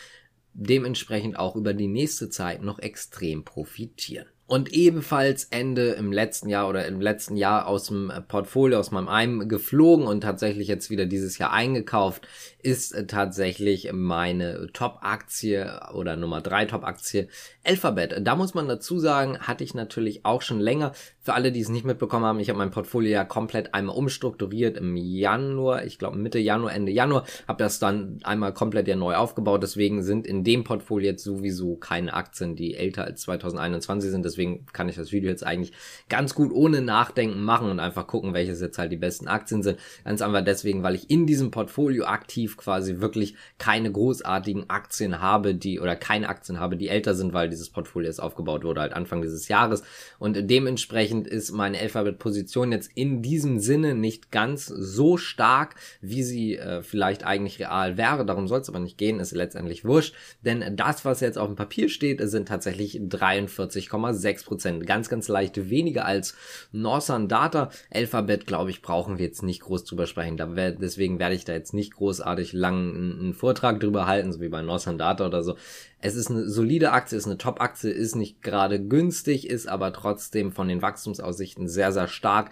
dementsprechend 0.54 1.38
auch 1.38 1.56
über 1.56 1.74
die 1.74 1.88
nächste 1.88 2.28
Zeit 2.28 2.62
noch 2.62 2.78
extrem 2.78 3.44
profitieren 3.44 4.26
und 4.52 4.70
ebenfalls 4.74 5.44
Ende 5.44 5.92
im 5.92 6.12
letzten 6.12 6.50
Jahr 6.50 6.68
oder 6.68 6.84
im 6.86 7.00
letzten 7.00 7.38
Jahr 7.38 7.66
aus 7.66 7.86
dem 7.86 8.12
Portfolio, 8.28 8.80
aus 8.80 8.90
meinem 8.90 9.08
einem 9.08 9.48
geflogen 9.48 10.06
und 10.06 10.20
tatsächlich 10.20 10.68
jetzt 10.68 10.90
wieder 10.90 11.06
dieses 11.06 11.38
Jahr 11.38 11.54
eingekauft, 11.54 12.28
ist 12.62 12.94
tatsächlich 13.08 13.90
meine 13.94 14.68
Top-Aktie 14.74 15.80
oder 15.94 16.16
Nummer 16.16 16.42
drei 16.42 16.66
Top-Aktie 16.66 17.28
Alphabet. 17.64 18.14
Da 18.20 18.36
muss 18.36 18.52
man 18.52 18.68
dazu 18.68 18.98
sagen, 18.98 19.38
hatte 19.38 19.64
ich 19.64 19.72
natürlich 19.72 20.26
auch 20.26 20.42
schon 20.42 20.60
länger. 20.60 20.92
Für 21.22 21.34
alle, 21.34 21.52
die 21.52 21.60
es 21.60 21.68
nicht 21.68 21.86
mitbekommen 21.86 22.24
haben, 22.24 22.40
ich 22.40 22.48
habe 22.48 22.58
mein 22.58 22.72
Portfolio 22.72 23.10
ja 23.10 23.24
komplett 23.24 23.72
einmal 23.72 23.96
umstrukturiert 23.96 24.76
im 24.76 24.96
Januar, 24.96 25.84
ich 25.84 25.98
glaube 25.98 26.18
Mitte 26.18 26.40
Januar, 26.40 26.74
Ende 26.74 26.92
Januar, 26.92 27.24
habe 27.48 27.62
das 27.62 27.78
dann 27.78 28.18
einmal 28.24 28.52
komplett 28.52 28.86
ja 28.86 28.96
neu 28.96 29.14
aufgebaut. 29.14 29.62
Deswegen 29.62 30.02
sind 30.02 30.26
in 30.26 30.44
dem 30.44 30.64
Portfolio 30.64 31.12
jetzt 31.12 31.24
sowieso 31.24 31.76
keine 31.76 32.12
Aktien, 32.12 32.56
die 32.56 32.74
älter 32.74 33.04
als 33.04 33.22
2021 33.22 34.10
sind. 34.10 34.24
Deswegen 34.24 34.41
deswegen 34.42 34.66
kann 34.72 34.88
ich 34.88 34.96
das 34.96 35.12
Video 35.12 35.30
jetzt 35.30 35.44
eigentlich 35.44 35.72
ganz 36.08 36.34
gut 36.34 36.52
ohne 36.52 36.82
Nachdenken 36.82 37.42
machen 37.42 37.70
und 37.70 37.80
einfach 37.80 38.06
gucken, 38.06 38.34
welches 38.34 38.60
jetzt 38.60 38.78
halt 38.78 38.90
die 38.90 38.96
besten 38.96 39.28
Aktien 39.28 39.62
sind. 39.62 39.78
Ganz 40.04 40.22
einfach 40.22 40.42
deswegen, 40.44 40.82
weil 40.82 40.94
ich 40.94 41.10
in 41.10 41.26
diesem 41.26 41.50
Portfolio 41.50 42.04
aktiv 42.04 42.56
quasi 42.56 42.98
wirklich 43.00 43.36
keine 43.58 43.90
großartigen 43.92 44.68
Aktien 44.68 45.20
habe, 45.20 45.54
die 45.54 45.80
oder 45.80 45.96
keine 45.96 46.28
Aktien 46.28 46.58
habe, 46.58 46.76
die 46.76 46.88
älter 46.88 47.14
sind, 47.14 47.32
weil 47.32 47.48
dieses 47.48 47.70
Portfolio 47.70 48.08
jetzt 48.08 48.20
aufgebaut 48.20 48.64
wurde 48.64 48.80
halt 48.80 48.92
Anfang 48.92 49.22
dieses 49.22 49.48
Jahres 49.48 49.82
und 50.18 50.50
dementsprechend 50.50 51.26
ist 51.26 51.52
meine 51.52 51.78
Alphabet-Position 51.78 52.72
jetzt 52.72 52.90
in 52.94 53.22
diesem 53.22 53.60
Sinne 53.60 53.94
nicht 53.94 54.30
ganz 54.30 54.66
so 54.66 55.16
stark, 55.16 55.76
wie 56.00 56.22
sie 56.22 56.56
äh, 56.56 56.82
vielleicht 56.82 57.24
eigentlich 57.24 57.60
real 57.60 57.96
wäre. 57.96 58.26
Darum 58.26 58.48
soll 58.48 58.60
es 58.60 58.68
aber 58.68 58.80
nicht 58.80 58.98
gehen, 58.98 59.20
ist 59.20 59.32
letztendlich 59.32 59.84
wurscht, 59.84 60.14
denn 60.44 60.76
das, 60.76 61.04
was 61.04 61.20
jetzt 61.20 61.38
auf 61.38 61.48
dem 61.48 61.56
Papier 61.56 61.88
steht, 61.88 62.20
sind 62.28 62.48
tatsächlich 62.48 62.96
43,6 62.96 64.21
6%. 64.22 64.84
Ganz, 64.84 65.08
ganz 65.08 65.28
leicht 65.28 65.70
weniger 65.70 66.04
als 66.04 66.34
Northern 66.72 67.28
Data. 67.28 67.70
Alphabet, 67.90 68.46
glaube 68.46 68.70
ich, 68.70 68.82
brauchen 68.82 69.18
wir 69.18 69.26
jetzt 69.26 69.42
nicht 69.42 69.60
groß 69.60 69.84
drüber 69.84 70.06
sprechen. 70.06 70.38
Wär, 70.56 70.72
deswegen 70.72 71.18
werde 71.18 71.34
ich 71.34 71.44
da 71.44 71.52
jetzt 71.52 71.74
nicht 71.74 71.94
großartig 71.94 72.52
lang 72.52 72.94
einen 72.94 73.34
Vortrag 73.34 73.80
drüber 73.80 74.06
halten, 74.06 74.32
so 74.32 74.40
wie 74.40 74.48
bei 74.48 74.62
Northern 74.62 74.98
Data 74.98 75.26
oder 75.26 75.42
so. 75.42 75.56
Es 76.00 76.16
ist 76.16 76.30
eine 76.30 76.48
solide 76.48 76.92
Aktie, 76.92 77.16
ist 77.16 77.26
eine 77.26 77.38
Top-Aktie, 77.38 77.90
ist 77.90 78.16
nicht 78.16 78.42
gerade 78.42 78.84
günstig, 78.84 79.48
ist 79.48 79.68
aber 79.68 79.92
trotzdem 79.92 80.52
von 80.52 80.68
den 80.68 80.82
Wachstumsaussichten 80.82 81.68
sehr, 81.68 81.92
sehr 81.92 82.08
stark 82.08 82.50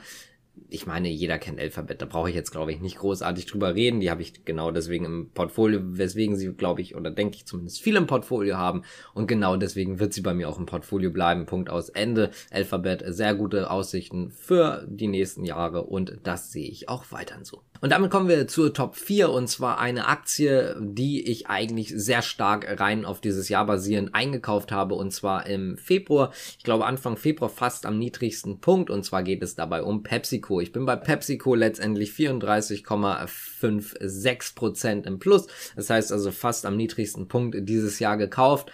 ich 0.70 0.86
meine, 0.86 1.08
jeder 1.08 1.38
kennt 1.38 1.58
Alphabet, 1.58 2.00
da 2.00 2.06
brauche 2.06 2.28
ich 2.28 2.34
jetzt, 2.34 2.52
glaube 2.52 2.72
ich, 2.72 2.80
nicht 2.80 2.98
großartig 2.98 3.46
drüber 3.46 3.74
reden. 3.74 4.00
Die 4.00 4.10
habe 4.10 4.22
ich 4.22 4.44
genau 4.44 4.70
deswegen 4.70 5.04
im 5.04 5.30
Portfolio, 5.30 5.80
weswegen 5.82 6.36
sie, 6.36 6.52
glaube 6.52 6.80
ich, 6.80 6.94
oder 6.94 7.10
denke 7.10 7.36
ich 7.36 7.46
zumindest 7.46 7.80
viel 7.80 7.96
im 7.96 8.06
Portfolio 8.06 8.56
haben. 8.56 8.82
Und 9.14 9.26
genau 9.26 9.56
deswegen 9.56 9.98
wird 9.98 10.12
sie 10.12 10.20
bei 10.20 10.34
mir 10.34 10.48
auch 10.48 10.58
im 10.58 10.66
Portfolio 10.66 11.10
bleiben. 11.10 11.46
Punkt 11.46 11.70
aus 11.70 11.88
Ende. 11.88 12.30
Alphabet, 12.50 13.02
sehr 13.06 13.34
gute 13.34 13.70
Aussichten 13.70 14.30
für 14.30 14.86
die 14.88 15.08
nächsten 15.08 15.44
Jahre 15.44 15.84
und 15.84 16.18
das 16.22 16.52
sehe 16.52 16.68
ich 16.68 16.88
auch 16.88 17.04
weiterhin 17.10 17.44
so. 17.44 17.62
Und 17.80 17.92
damit 17.92 18.10
kommen 18.10 18.28
wir 18.28 18.46
zur 18.46 18.74
Top 18.74 18.94
4 18.94 19.30
und 19.30 19.48
zwar 19.48 19.78
eine 19.78 20.06
Aktie, 20.06 20.76
die 20.80 21.26
ich 21.26 21.46
eigentlich 21.46 21.88
sehr 21.96 22.20
stark 22.20 22.78
rein 22.78 23.06
auf 23.06 23.22
dieses 23.22 23.48
Jahr 23.48 23.64
basierend 23.64 24.14
eingekauft 24.14 24.70
habe 24.70 24.94
und 24.94 25.12
zwar 25.12 25.46
im 25.46 25.78
Februar. 25.78 26.30
Ich 26.58 26.64
glaube 26.64 26.84
Anfang 26.84 27.16
Februar 27.16 27.48
fast 27.48 27.86
am 27.86 27.98
niedrigsten 27.98 28.60
Punkt 28.60 28.90
und 28.90 29.04
zwar 29.04 29.22
geht 29.22 29.42
es 29.42 29.54
dabei 29.54 29.82
um 29.82 30.02
PepsiCo. 30.40 30.60
Ich 30.60 30.72
bin 30.72 30.86
bei 30.86 30.96
PepsiCo 30.96 31.54
letztendlich 31.54 32.12
34,56% 32.12 35.06
im 35.06 35.18
Plus. 35.18 35.46
Das 35.76 35.90
heißt 35.90 36.10
also 36.12 36.32
fast 36.32 36.64
am 36.66 36.76
niedrigsten 36.76 37.28
Punkt 37.28 37.56
dieses 37.68 37.98
Jahr 37.98 38.16
gekauft 38.16 38.72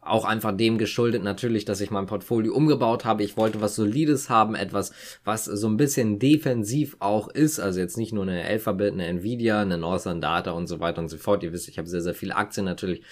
auch 0.00 0.24
einfach 0.24 0.56
dem 0.56 0.78
geschuldet 0.78 1.22
natürlich, 1.22 1.66
dass 1.66 1.82
ich 1.82 1.90
mein 1.90 2.06
Portfolio 2.06 2.54
umgebaut 2.54 3.04
habe. 3.04 3.22
Ich 3.22 3.36
wollte 3.36 3.60
was 3.60 3.74
Solides 3.74 4.30
haben, 4.30 4.54
etwas, 4.54 4.92
was 5.24 5.44
so 5.44 5.68
ein 5.68 5.76
bisschen 5.76 6.18
defensiv 6.18 6.96
auch 7.00 7.28
ist. 7.28 7.60
Also 7.60 7.80
jetzt 7.80 7.98
nicht 7.98 8.14
nur 8.14 8.22
eine 8.22 8.42
Alphabet, 8.42 8.94
eine 8.94 9.06
Nvidia, 9.06 9.60
eine 9.60 9.76
Northern 9.76 10.22
Data 10.22 10.52
und 10.52 10.66
so 10.66 10.80
weiter 10.80 11.02
und 11.02 11.08
so 11.08 11.18
fort. 11.18 11.42
Ihr 11.42 11.52
wisst, 11.52 11.68
ich 11.68 11.76
habe 11.78 11.88
sehr, 11.88 12.00
sehr 12.00 12.14
viele 12.14 12.36
Aktien 12.36 12.64
natürlich 12.64 13.02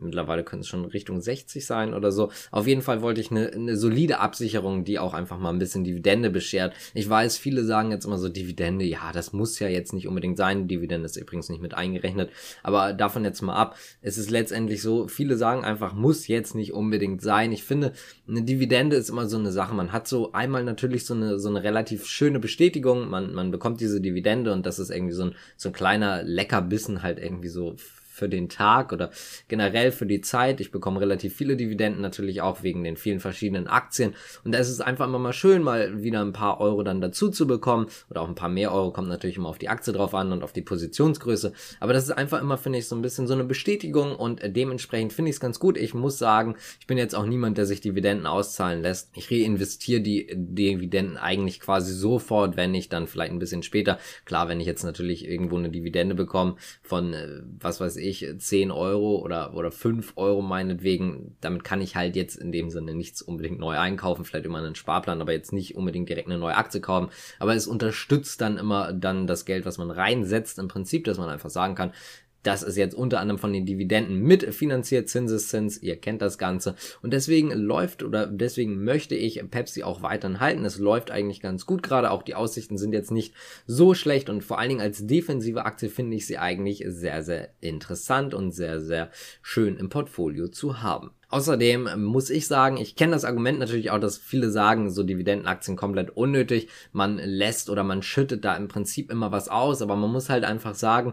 Mittlerweile 0.00 0.44
können 0.44 0.60
es 0.60 0.68
schon 0.68 0.84
Richtung 0.84 1.20
60 1.20 1.66
sein 1.66 1.94
oder 1.94 2.12
so. 2.12 2.30
Auf 2.50 2.66
jeden 2.66 2.82
Fall 2.82 3.02
wollte 3.02 3.20
ich 3.20 3.30
eine, 3.30 3.52
eine 3.52 3.76
solide 3.76 4.20
Absicherung, 4.20 4.84
die 4.84 4.98
auch 4.98 5.14
einfach 5.14 5.38
mal 5.38 5.50
ein 5.50 5.58
bisschen 5.58 5.84
Dividende 5.84 6.30
beschert. 6.30 6.74
Ich 6.94 7.08
weiß, 7.08 7.36
viele 7.36 7.64
sagen 7.64 7.90
jetzt 7.90 8.04
immer 8.04 8.18
so 8.18 8.28
Dividende, 8.28 8.84
ja, 8.84 9.12
das 9.12 9.32
muss 9.32 9.58
ja 9.58 9.68
jetzt 9.68 9.92
nicht 9.92 10.06
unbedingt 10.06 10.36
sein. 10.36 10.68
Dividende 10.68 11.06
ist 11.06 11.16
übrigens 11.16 11.48
nicht 11.48 11.60
mit 11.60 11.74
eingerechnet. 11.74 12.30
Aber 12.62 12.92
davon 12.92 13.24
jetzt 13.24 13.42
mal 13.42 13.56
ab. 13.56 13.76
Es 14.00 14.18
ist 14.18 14.30
letztendlich 14.30 14.82
so, 14.82 15.08
viele 15.08 15.36
sagen 15.36 15.64
einfach, 15.64 15.94
muss 15.94 16.28
jetzt 16.28 16.54
nicht 16.54 16.72
unbedingt 16.72 17.20
sein. 17.20 17.52
Ich 17.52 17.64
finde, 17.64 17.92
eine 18.28 18.42
Dividende 18.42 18.96
ist 18.96 19.10
immer 19.10 19.26
so 19.26 19.38
eine 19.38 19.52
Sache. 19.52 19.74
Man 19.74 19.92
hat 19.92 20.06
so 20.06 20.32
einmal 20.32 20.64
natürlich 20.64 21.06
so 21.06 21.14
eine, 21.14 21.38
so 21.38 21.48
eine 21.48 21.62
relativ 21.62 22.06
schöne 22.06 22.38
Bestätigung. 22.38 23.08
Man, 23.08 23.34
man 23.34 23.50
bekommt 23.50 23.80
diese 23.80 24.00
Dividende 24.00 24.52
und 24.52 24.64
das 24.64 24.78
ist 24.78 24.90
irgendwie 24.90 25.14
so 25.14 25.24
ein, 25.24 25.34
so 25.56 25.70
ein 25.70 25.72
kleiner 25.72 26.22
Leckerbissen 26.22 27.02
halt 27.02 27.18
irgendwie 27.18 27.48
so 27.48 27.76
für 28.18 28.28
den 28.28 28.48
Tag 28.48 28.92
oder 28.92 29.10
generell 29.48 29.92
für 29.92 30.06
die 30.06 30.20
Zeit. 30.20 30.60
Ich 30.60 30.70
bekomme 30.70 31.00
relativ 31.00 31.34
viele 31.34 31.56
Dividenden 31.56 32.02
natürlich 32.02 32.42
auch 32.42 32.62
wegen 32.62 32.84
den 32.84 32.96
vielen 32.96 33.20
verschiedenen 33.20 33.68
Aktien. 33.68 34.14
Und 34.44 34.52
da 34.52 34.58
ist 34.58 34.68
es 34.68 34.80
einfach 34.80 35.06
immer 35.06 35.18
mal 35.18 35.32
schön, 35.32 35.62
mal 35.62 36.02
wieder 36.02 36.20
ein 36.20 36.32
paar 36.32 36.60
Euro 36.60 36.82
dann 36.82 37.00
dazu 37.00 37.30
zu 37.30 37.46
bekommen. 37.46 37.86
Oder 38.10 38.22
auch 38.22 38.28
ein 38.28 38.34
paar 38.34 38.48
mehr 38.48 38.72
Euro 38.72 38.90
kommt 38.90 39.08
natürlich 39.08 39.36
immer 39.36 39.48
auf 39.48 39.58
die 39.58 39.68
Aktie 39.68 39.92
drauf 39.92 40.14
an 40.14 40.32
und 40.32 40.42
auf 40.42 40.52
die 40.52 40.62
Positionsgröße. 40.62 41.52
Aber 41.80 41.92
das 41.92 42.04
ist 42.04 42.10
einfach 42.10 42.40
immer, 42.40 42.58
finde 42.58 42.78
ich, 42.78 42.88
so 42.88 42.96
ein 42.96 43.02
bisschen 43.02 43.26
so 43.26 43.34
eine 43.34 43.44
Bestätigung 43.44 44.16
und 44.16 44.40
dementsprechend 44.44 45.12
finde 45.12 45.30
ich 45.30 45.36
es 45.36 45.40
ganz 45.40 45.60
gut. 45.60 45.78
Ich 45.78 45.94
muss 45.94 46.18
sagen, 46.18 46.56
ich 46.80 46.86
bin 46.86 46.98
jetzt 46.98 47.14
auch 47.14 47.26
niemand, 47.26 47.56
der 47.58 47.66
sich 47.66 47.80
Dividenden 47.80 48.26
auszahlen 48.26 48.82
lässt. 48.82 49.10
Ich 49.14 49.30
reinvestiere 49.30 50.00
die 50.00 50.28
Dividenden 50.34 51.16
eigentlich 51.16 51.60
quasi 51.60 51.92
sofort, 51.92 52.56
wenn 52.56 52.74
ich 52.74 52.88
dann 52.88 53.06
vielleicht 53.06 53.32
ein 53.32 53.38
bisschen 53.38 53.62
später. 53.62 53.98
Klar, 54.24 54.48
wenn 54.48 54.60
ich 54.60 54.66
jetzt 54.66 54.82
natürlich 54.82 55.26
irgendwo 55.26 55.56
eine 55.56 55.70
Dividende 55.70 56.14
bekomme 56.14 56.56
von, 56.82 57.12
äh, 57.14 57.42
was 57.60 57.80
weiß 57.80 57.96
ich, 57.96 58.07
ich 58.08 58.26
10 58.38 58.70
Euro 58.70 59.16
oder, 59.16 59.54
oder 59.54 59.70
5 59.70 60.14
Euro 60.16 60.42
meinetwegen, 60.42 61.36
damit 61.40 61.64
kann 61.64 61.80
ich 61.80 61.96
halt 61.96 62.16
jetzt 62.16 62.36
in 62.36 62.52
dem 62.52 62.70
Sinne 62.70 62.94
nichts 62.94 63.22
unbedingt 63.22 63.58
neu 63.58 63.78
einkaufen, 63.78 64.24
vielleicht 64.24 64.46
immer 64.46 64.58
einen 64.58 64.74
Sparplan, 64.74 65.20
aber 65.20 65.32
jetzt 65.32 65.52
nicht 65.52 65.76
unbedingt 65.76 66.08
direkt 66.08 66.28
eine 66.28 66.38
neue 66.38 66.56
Aktie 66.56 66.80
kaufen. 66.80 67.10
Aber 67.38 67.54
es 67.54 67.66
unterstützt 67.66 68.40
dann 68.40 68.58
immer 68.58 68.92
dann 68.92 69.26
das 69.26 69.44
Geld, 69.44 69.66
was 69.66 69.78
man 69.78 69.90
reinsetzt, 69.90 70.58
im 70.58 70.68
Prinzip, 70.68 71.04
dass 71.04 71.18
man 71.18 71.28
einfach 71.28 71.50
sagen 71.50 71.74
kann, 71.74 71.92
das 72.42 72.62
ist 72.62 72.76
jetzt 72.76 72.94
unter 72.94 73.20
anderem 73.20 73.38
von 73.38 73.52
den 73.52 73.66
Dividenden 73.66 74.20
mit 74.20 74.54
finanziert, 74.54 75.08
Zinseszins, 75.08 75.82
ihr 75.82 75.96
kennt 75.96 76.22
das 76.22 76.38
Ganze. 76.38 76.76
Und 77.02 77.12
deswegen 77.12 77.50
läuft 77.50 78.02
oder 78.02 78.26
deswegen 78.26 78.84
möchte 78.84 79.14
ich 79.14 79.42
Pepsi 79.50 79.82
auch 79.82 80.02
weiterhin 80.02 80.40
halten. 80.40 80.64
Es 80.64 80.78
läuft 80.78 81.10
eigentlich 81.10 81.40
ganz 81.40 81.66
gut 81.66 81.82
gerade. 81.82 82.10
Auch 82.10 82.22
die 82.22 82.34
Aussichten 82.34 82.78
sind 82.78 82.92
jetzt 82.92 83.10
nicht 83.10 83.34
so 83.66 83.94
schlecht 83.94 84.30
und 84.30 84.44
vor 84.44 84.58
allen 84.58 84.70
Dingen 84.70 84.80
als 84.80 85.06
defensive 85.06 85.64
Aktie 85.64 85.88
finde 85.88 86.16
ich 86.16 86.26
sie 86.26 86.38
eigentlich 86.38 86.84
sehr, 86.86 87.22
sehr 87.22 87.50
interessant 87.60 88.34
und 88.34 88.52
sehr, 88.52 88.80
sehr 88.80 89.10
schön 89.42 89.76
im 89.76 89.88
Portfolio 89.88 90.48
zu 90.48 90.82
haben. 90.82 91.10
Außerdem 91.30 92.02
muss 92.02 92.30
ich 92.30 92.46
sagen, 92.46 92.78
ich 92.78 92.96
kenne 92.96 93.12
das 93.12 93.26
Argument 93.26 93.58
natürlich 93.58 93.90
auch, 93.90 93.98
dass 93.98 94.16
viele 94.16 94.50
sagen, 94.50 94.90
so 94.90 95.02
Dividendenaktien 95.02 95.76
komplett 95.76 96.16
unnötig. 96.16 96.68
Man 96.92 97.18
lässt 97.18 97.68
oder 97.68 97.84
man 97.84 98.02
schüttet 98.02 98.46
da 98.46 98.56
im 98.56 98.68
Prinzip 98.68 99.10
immer 99.10 99.30
was 99.30 99.50
aus, 99.50 99.82
aber 99.82 99.94
man 99.94 100.10
muss 100.10 100.30
halt 100.30 100.44
einfach 100.44 100.74
sagen, 100.74 101.12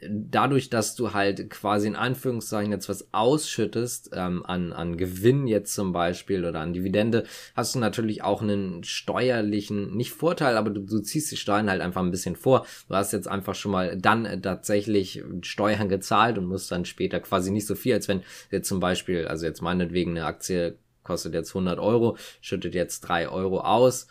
dadurch, 0.00 0.70
dass 0.70 0.94
du 0.94 1.12
halt 1.12 1.50
quasi 1.50 1.88
in 1.88 1.96
Anführungszeichen 1.96 2.70
jetzt 2.70 2.88
was 2.88 3.12
ausschüttest, 3.12 4.10
ähm, 4.12 4.44
an, 4.46 4.72
an 4.72 4.96
Gewinn 4.96 5.46
jetzt 5.46 5.74
zum 5.74 5.92
Beispiel 5.92 6.44
oder 6.44 6.60
an 6.60 6.72
Dividende, 6.72 7.24
hast 7.56 7.74
du 7.74 7.78
natürlich 7.78 8.22
auch 8.22 8.42
einen 8.42 8.84
steuerlichen, 8.84 9.96
nicht 9.96 10.12
Vorteil, 10.12 10.56
aber 10.56 10.70
du, 10.70 10.80
du 10.80 11.00
ziehst 11.00 11.30
die 11.32 11.36
Steuern 11.36 11.70
halt 11.70 11.80
einfach 11.80 12.02
ein 12.02 12.10
bisschen 12.10 12.36
vor. 12.36 12.66
Du 12.88 12.94
hast 12.94 13.12
jetzt 13.12 13.28
einfach 13.28 13.54
schon 13.54 13.72
mal 13.72 13.96
dann 13.96 14.24
äh, 14.24 14.40
tatsächlich 14.40 15.22
Steuern 15.42 15.88
gezahlt 15.88 16.38
und 16.38 16.46
musst 16.46 16.70
dann 16.70 16.84
später 16.84 17.20
quasi 17.20 17.50
nicht 17.50 17.66
so 17.66 17.74
viel, 17.74 17.94
als 17.94 18.08
wenn 18.08 18.22
jetzt 18.50 18.68
zum 18.68 18.80
Beispiel, 18.80 19.26
also 19.26 19.46
jetzt 19.46 19.62
meinetwegen 19.62 20.12
eine 20.12 20.26
Aktie 20.26 20.78
kostet 21.02 21.32
jetzt 21.32 21.50
100 21.50 21.78
Euro, 21.78 22.18
schüttet 22.42 22.74
jetzt 22.74 23.00
3 23.00 23.30
Euro 23.30 23.60
aus 23.60 24.06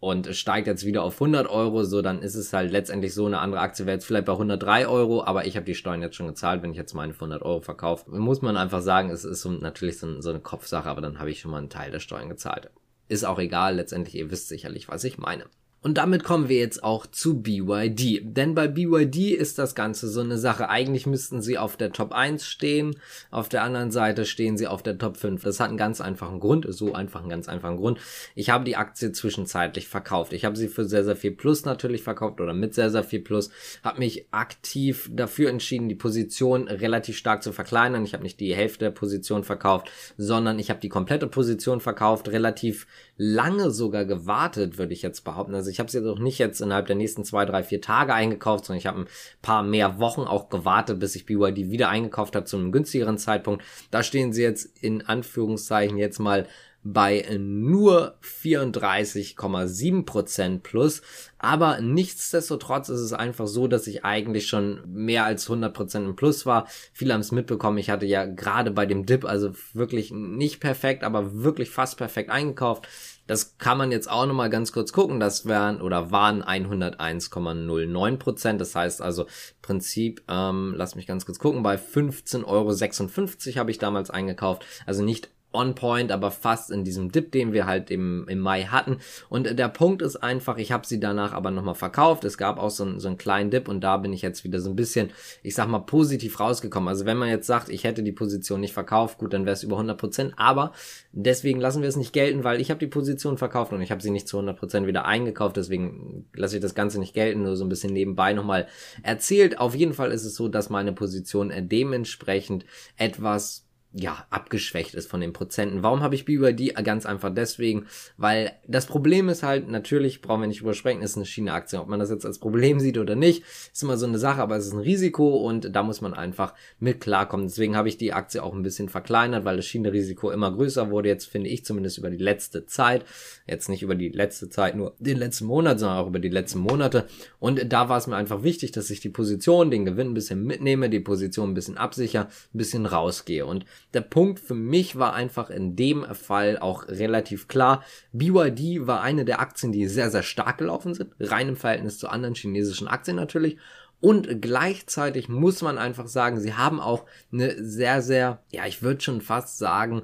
und 0.00 0.34
steigt 0.36 0.66
jetzt 0.66 0.86
wieder 0.86 1.02
auf 1.02 1.14
100 1.14 1.48
Euro, 1.48 1.82
so 1.82 2.02
dann 2.02 2.22
ist 2.22 2.36
es 2.36 2.52
halt 2.52 2.70
letztendlich 2.70 3.14
so, 3.14 3.26
eine 3.26 3.40
andere 3.40 3.60
Aktie 3.60 3.86
wäre 3.86 3.96
jetzt 3.96 4.06
vielleicht 4.06 4.26
bei 4.26 4.32
103 4.32 4.86
Euro, 4.86 5.24
aber 5.24 5.46
ich 5.46 5.56
habe 5.56 5.66
die 5.66 5.74
Steuern 5.74 6.02
jetzt 6.02 6.16
schon 6.16 6.28
gezahlt, 6.28 6.62
wenn 6.62 6.70
ich 6.70 6.76
jetzt 6.76 6.94
meine 6.94 7.14
für 7.14 7.24
100 7.24 7.42
Euro 7.42 7.60
verkaufe. 7.60 8.10
Muss 8.10 8.40
man 8.40 8.56
einfach 8.56 8.80
sagen, 8.80 9.10
es 9.10 9.24
ist 9.24 9.42
so, 9.42 9.50
natürlich 9.50 9.98
so, 9.98 10.20
so 10.20 10.30
eine 10.30 10.40
Kopfsache, 10.40 10.88
aber 10.88 11.00
dann 11.00 11.18
habe 11.18 11.30
ich 11.30 11.40
schon 11.40 11.50
mal 11.50 11.58
einen 11.58 11.70
Teil 11.70 11.90
der 11.90 12.00
Steuern 12.00 12.28
gezahlt. 12.28 12.70
Ist 13.08 13.24
auch 13.24 13.38
egal, 13.38 13.76
letztendlich, 13.76 14.14
ihr 14.14 14.30
wisst 14.30 14.48
sicherlich, 14.48 14.88
was 14.88 15.02
ich 15.02 15.18
meine. 15.18 15.46
Und 15.80 15.96
damit 15.96 16.24
kommen 16.24 16.48
wir 16.48 16.58
jetzt 16.58 16.82
auch 16.82 17.06
zu 17.06 17.40
BYD. 17.40 18.20
Denn 18.36 18.54
bei 18.56 18.66
BYD 18.66 19.30
ist 19.30 19.58
das 19.58 19.76
Ganze 19.76 20.08
so 20.08 20.20
eine 20.20 20.36
Sache. 20.36 20.68
Eigentlich 20.68 21.06
müssten 21.06 21.40
sie 21.40 21.56
auf 21.56 21.76
der 21.76 21.92
Top 21.92 22.12
1 22.12 22.44
stehen. 22.44 22.96
Auf 23.30 23.48
der 23.48 23.62
anderen 23.62 23.92
Seite 23.92 24.24
stehen 24.24 24.58
sie 24.58 24.66
auf 24.66 24.82
der 24.82 24.98
Top 24.98 25.16
5. 25.16 25.42
Das 25.44 25.60
hat 25.60 25.68
einen 25.68 25.76
ganz 25.76 26.00
einfachen 26.00 26.40
Grund. 26.40 26.66
So 26.68 26.94
einfach 26.94 27.20
einen 27.20 27.30
ganz 27.30 27.48
einfachen 27.48 27.76
Grund. 27.76 28.00
Ich 28.34 28.50
habe 28.50 28.64
die 28.64 28.74
Aktie 28.74 29.12
zwischenzeitlich 29.12 29.86
verkauft. 29.86 30.32
Ich 30.32 30.44
habe 30.44 30.56
sie 30.56 30.66
für 30.66 30.84
sehr, 30.84 31.04
sehr 31.04 31.14
viel 31.14 31.30
Plus 31.30 31.64
natürlich 31.64 32.02
verkauft 32.02 32.40
oder 32.40 32.54
mit 32.54 32.74
sehr, 32.74 32.90
sehr 32.90 33.04
viel 33.04 33.20
Plus. 33.20 33.50
Habe 33.84 34.00
mich 34.00 34.26
aktiv 34.32 35.08
dafür 35.12 35.48
entschieden, 35.48 35.88
die 35.88 35.94
Position 35.94 36.66
relativ 36.66 37.16
stark 37.16 37.44
zu 37.44 37.52
verkleinern. 37.52 38.04
Ich 38.04 38.14
habe 38.14 38.24
nicht 38.24 38.40
die 38.40 38.54
Hälfte 38.54 38.86
der 38.86 38.90
Position 38.90 39.44
verkauft, 39.44 39.90
sondern 40.16 40.58
ich 40.58 40.70
habe 40.70 40.80
die 40.80 40.88
komplette 40.88 41.28
Position 41.28 41.80
verkauft. 41.80 42.28
Relativ 42.28 42.88
lange 43.16 43.70
sogar 43.70 44.04
gewartet, 44.04 44.76
würde 44.76 44.92
ich 44.92 45.02
jetzt 45.02 45.22
behaupten. 45.22 45.54
Also 45.54 45.67
also 45.68 45.74
ich 45.74 45.80
habe 45.80 45.88
es 45.88 45.92
jetzt 45.92 46.06
auch 46.06 46.18
nicht 46.18 46.38
jetzt 46.38 46.62
innerhalb 46.62 46.86
der 46.86 46.96
nächsten 46.96 47.24
zwei, 47.24 47.44
drei, 47.44 47.62
vier 47.62 47.82
Tage 47.82 48.14
eingekauft, 48.14 48.64
sondern 48.64 48.78
ich 48.78 48.86
habe 48.86 49.00
ein 49.00 49.08
paar 49.42 49.62
mehr 49.62 49.98
Wochen 49.98 50.22
auch 50.22 50.48
gewartet, 50.48 50.98
bis 50.98 51.14
ich 51.14 51.26
BYD 51.26 51.70
wieder 51.70 51.90
eingekauft 51.90 52.34
habe 52.34 52.46
zu 52.46 52.56
einem 52.56 52.72
günstigeren 52.72 53.18
Zeitpunkt. 53.18 53.62
Da 53.90 54.02
stehen 54.02 54.32
sie 54.32 54.42
jetzt 54.42 54.82
in 54.82 55.06
Anführungszeichen 55.06 55.98
jetzt 55.98 56.20
mal 56.20 56.46
bei 56.84 57.26
nur 57.38 58.16
34,7% 58.22 60.60
plus. 60.60 61.02
Aber 61.38 61.82
nichtsdestotrotz 61.82 62.88
ist 62.88 63.00
es 63.00 63.12
einfach 63.12 63.46
so, 63.46 63.68
dass 63.68 63.86
ich 63.86 64.06
eigentlich 64.06 64.46
schon 64.46 64.80
mehr 64.86 65.24
als 65.24 65.50
100% 65.50 65.98
im 65.98 66.16
Plus 66.16 66.46
war. 66.46 66.66
Viele 66.94 67.12
haben 67.12 67.20
es 67.20 67.32
mitbekommen. 67.32 67.76
Ich 67.78 67.90
hatte 67.90 68.06
ja 68.06 68.24
gerade 68.24 68.70
bei 68.70 68.86
dem 68.86 69.04
Dip, 69.04 69.26
also 69.26 69.52
wirklich 69.74 70.12
nicht 70.12 70.60
perfekt, 70.60 71.04
aber 71.04 71.42
wirklich 71.42 71.68
fast 71.68 71.98
perfekt 71.98 72.30
eingekauft. 72.30 72.88
Das 73.28 73.58
kann 73.58 73.78
man 73.78 73.92
jetzt 73.92 74.10
auch 74.10 74.26
nochmal 74.26 74.50
ganz 74.50 74.72
kurz 74.72 74.92
gucken. 74.92 75.20
Das 75.20 75.46
wären 75.46 75.80
oder 75.80 76.10
waren 76.10 76.42
101,09 76.42 78.16
Prozent. 78.16 78.60
Das 78.60 78.74
heißt 78.74 79.00
also 79.00 79.26
Prinzip, 79.62 80.22
ähm, 80.28 80.74
lass 80.76 80.96
mich 80.96 81.06
ganz 81.06 81.24
kurz 81.26 81.38
gucken, 81.38 81.62
bei 81.62 81.76
15,56 81.76 82.46
Euro 82.46 83.58
habe 83.60 83.70
ich 83.70 83.78
damals 83.78 84.10
eingekauft. 84.10 84.64
Also 84.86 85.04
nicht 85.04 85.30
on 85.52 85.74
point, 85.74 86.12
aber 86.12 86.30
fast 86.30 86.70
in 86.70 86.84
diesem 86.84 87.10
Dip, 87.10 87.32
den 87.32 87.52
wir 87.52 87.66
halt 87.66 87.90
im, 87.90 88.26
im 88.28 88.38
Mai 88.38 88.64
hatten. 88.64 88.98
Und 89.28 89.58
der 89.58 89.68
Punkt 89.68 90.02
ist 90.02 90.16
einfach, 90.16 90.58
ich 90.58 90.72
habe 90.72 90.86
sie 90.86 91.00
danach 91.00 91.32
aber 91.32 91.50
nochmal 91.50 91.74
verkauft. 91.74 92.24
Es 92.24 92.36
gab 92.36 92.58
auch 92.58 92.70
so, 92.70 92.84
ein, 92.84 93.00
so 93.00 93.08
einen 93.08 93.16
kleinen 93.16 93.50
Dip 93.50 93.66
und 93.66 93.80
da 93.80 93.96
bin 93.96 94.12
ich 94.12 94.20
jetzt 94.20 94.44
wieder 94.44 94.60
so 94.60 94.68
ein 94.68 94.76
bisschen, 94.76 95.10
ich 95.42 95.54
sag 95.54 95.68
mal, 95.68 95.78
positiv 95.78 96.38
rausgekommen. 96.38 96.88
Also 96.88 97.06
wenn 97.06 97.16
man 97.16 97.30
jetzt 97.30 97.46
sagt, 97.46 97.70
ich 97.70 97.84
hätte 97.84 98.02
die 98.02 98.12
Position 98.12 98.60
nicht 98.60 98.74
verkauft, 98.74 99.18
gut, 99.18 99.32
dann 99.32 99.46
wäre 99.46 99.54
es 99.54 99.62
über 99.62 99.78
100%, 99.78 99.94
Prozent. 99.94 100.34
aber 100.36 100.72
deswegen 101.12 101.60
lassen 101.60 101.82
wir 101.82 101.88
es 101.88 101.96
nicht 101.96 102.12
gelten, 102.12 102.44
weil 102.44 102.60
ich 102.60 102.70
habe 102.70 102.80
die 102.80 102.86
Position 102.86 103.38
verkauft 103.38 103.72
und 103.72 103.80
ich 103.80 103.90
habe 103.90 104.02
sie 104.02 104.10
nicht 104.10 104.28
zu 104.28 104.36
100 104.36 104.58
Prozent 104.58 104.86
wieder 104.86 105.06
eingekauft, 105.06 105.56
deswegen 105.56 106.26
lasse 106.34 106.56
ich 106.56 106.62
das 106.62 106.74
Ganze 106.74 106.98
nicht 106.98 107.14
gelten, 107.14 107.42
nur 107.42 107.56
so 107.56 107.64
ein 107.64 107.68
bisschen 107.68 107.92
nebenbei 107.92 108.32
nochmal 108.34 108.66
erzählt. 109.02 109.58
Auf 109.58 109.74
jeden 109.74 109.94
Fall 109.94 110.12
ist 110.12 110.24
es 110.24 110.34
so, 110.34 110.48
dass 110.48 110.70
meine 110.70 110.92
Position 110.92 111.52
dementsprechend 111.68 112.64
etwas 112.96 113.67
ja, 113.92 114.26
abgeschwächt 114.28 114.94
ist 114.94 115.10
von 115.10 115.20
den 115.20 115.32
Prozenten. 115.32 115.82
Warum 115.82 116.02
habe 116.02 116.14
ich 116.14 116.26
BYD? 116.26 116.74
Ganz 116.84 117.06
einfach 117.06 117.32
deswegen, 117.34 117.86
weil 118.18 118.52
das 118.66 118.84
Problem 118.84 119.30
ist 119.30 119.42
halt, 119.42 119.68
natürlich 119.68 120.20
brauchen 120.20 120.42
wir 120.42 120.46
nicht 120.46 120.60
übersprechen, 120.60 121.00
ist 121.00 121.16
eine 121.16 121.24
China-Aktie. 121.24 121.80
Ob 121.80 121.88
man 121.88 121.98
das 121.98 122.10
jetzt 122.10 122.26
als 122.26 122.38
Problem 122.38 122.80
sieht 122.80 122.98
oder 122.98 123.16
nicht, 123.16 123.44
ist 123.72 123.82
immer 123.82 123.96
so 123.96 124.06
eine 124.06 124.18
Sache, 124.18 124.42
aber 124.42 124.56
es 124.56 124.66
ist 124.66 124.74
ein 124.74 124.80
Risiko 124.80 125.36
und 125.36 125.74
da 125.74 125.82
muss 125.82 126.02
man 126.02 126.12
einfach 126.12 126.52
mit 126.78 127.00
klarkommen. 127.00 127.46
Deswegen 127.46 127.76
habe 127.76 127.88
ich 127.88 127.96
die 127.96 128.12
Aktie 128.12 128.42
auch 128.42 128.52
ein 128.52 128.62
bisschen 128.62 128.90
verkleinert, 128.90 129.46
weil 129.46 129.56
das 129.56 129.66
China-Risiko 129.66 130.30
immer 130.30 130.52
größer 130.52 130.90
wurde. 130.90 131.08
Jetzt 131.08 131.26
finde 131.26 131.48
ich 131.48 131.64
zumindest 131.64 131.96
über 131.96 132.10
die 132.10 132.18
letzte 132.18 132.66
Zeit, 132.66 133.06
jetzt 133.46 133.70
nicht 133.70 133.82
über 133.82 133.94
die 133.94 134.10
letzte 134.10 134.50
Zeit, 134.50 134.76
nur 134.76 134.96
den 134.98 135.16
letzten 135.16 135.46
Monat, 135.46 135.80
sondern 135.80 135.98
auch 135.98 136.08
über 136.08 136.18
die 136.18 136.28
letzten 136.28 136.58
Monate. 136.58 137.06
Und 137.38 137.72
da 137.72 137.88
war 137.88 137.96
es 137.96 138.06
mir 138.06 138.16
einfach 138.16 138.42
wichtig, 138.42 138.70
dass 138.72 138.90
ich 138.90 139.00
die 139.00 139.08
Position, 139.08 139.70
den 139.70 139.86
Gewinn 139.86 140.08
ein 140.08 140.14
bisschen 140.14 140.44
mitnehme, 140.44 140.90
die 140.90 141.00
Position 141.00 141.50
ein 141.50 141.54
bisschen 141.54 141.78
absicher, 141.78 142.28
ein 142.52 142.58
bisschen 142.58 142.84
rausgehe. 142.84 143.46
Und 143.46 143.64
der 143.94 144.00
Punkt 144.02 144.40
für 144.40 144.54
mich 144.54 144.98
war 144.98 145.14
einfach 145.14 145.50
in 145.50 145.76
dem 145.76 146.04
Fall 146.14 146.58
auch 146.58 146.88
relativ 146.88 147.48
klar. 147.48 147.82
BYD 148.12 148.86
war 148.86 149.00
eine 149.00 149.24
der 149.24 149.40
Aktien, 149.40 149.72
die 149.72 149.86
sehr, 149.86 150.10
sehr 150.10 150.22
stark 150.22 150.58
gelaufen 150.58 150.94
sind. 150.94 151.14
Rein 151.18 151.48
im 151.48 151.56
Verhältnis 151.56 151.98
zu 151.98 152.08
anderen 152.08 152.34
chinesischen 152.34 152.88
Aktien 152.88 153.16
natürlich. 153.16 153.56
Und 154.00 154.40
gleichzeitig 154.40 155.28
muss 155.28 155.62
man 155.62 155.76
einfach 155.76 156.06
sagen, 156.06 156.38
sie 156.40 156.54
haben 156.54 156.80
auch 156.80 157.04
eine 157.32 157.62
sehr, 157.64 158.00
sehr, 158.00 158.42
ja, 158.50 158.66
ich 158.66 158.82
würde 158.82 159.00
schon 159.00 159.20
fast 159.20 159.58
sagen, 159.58 160.02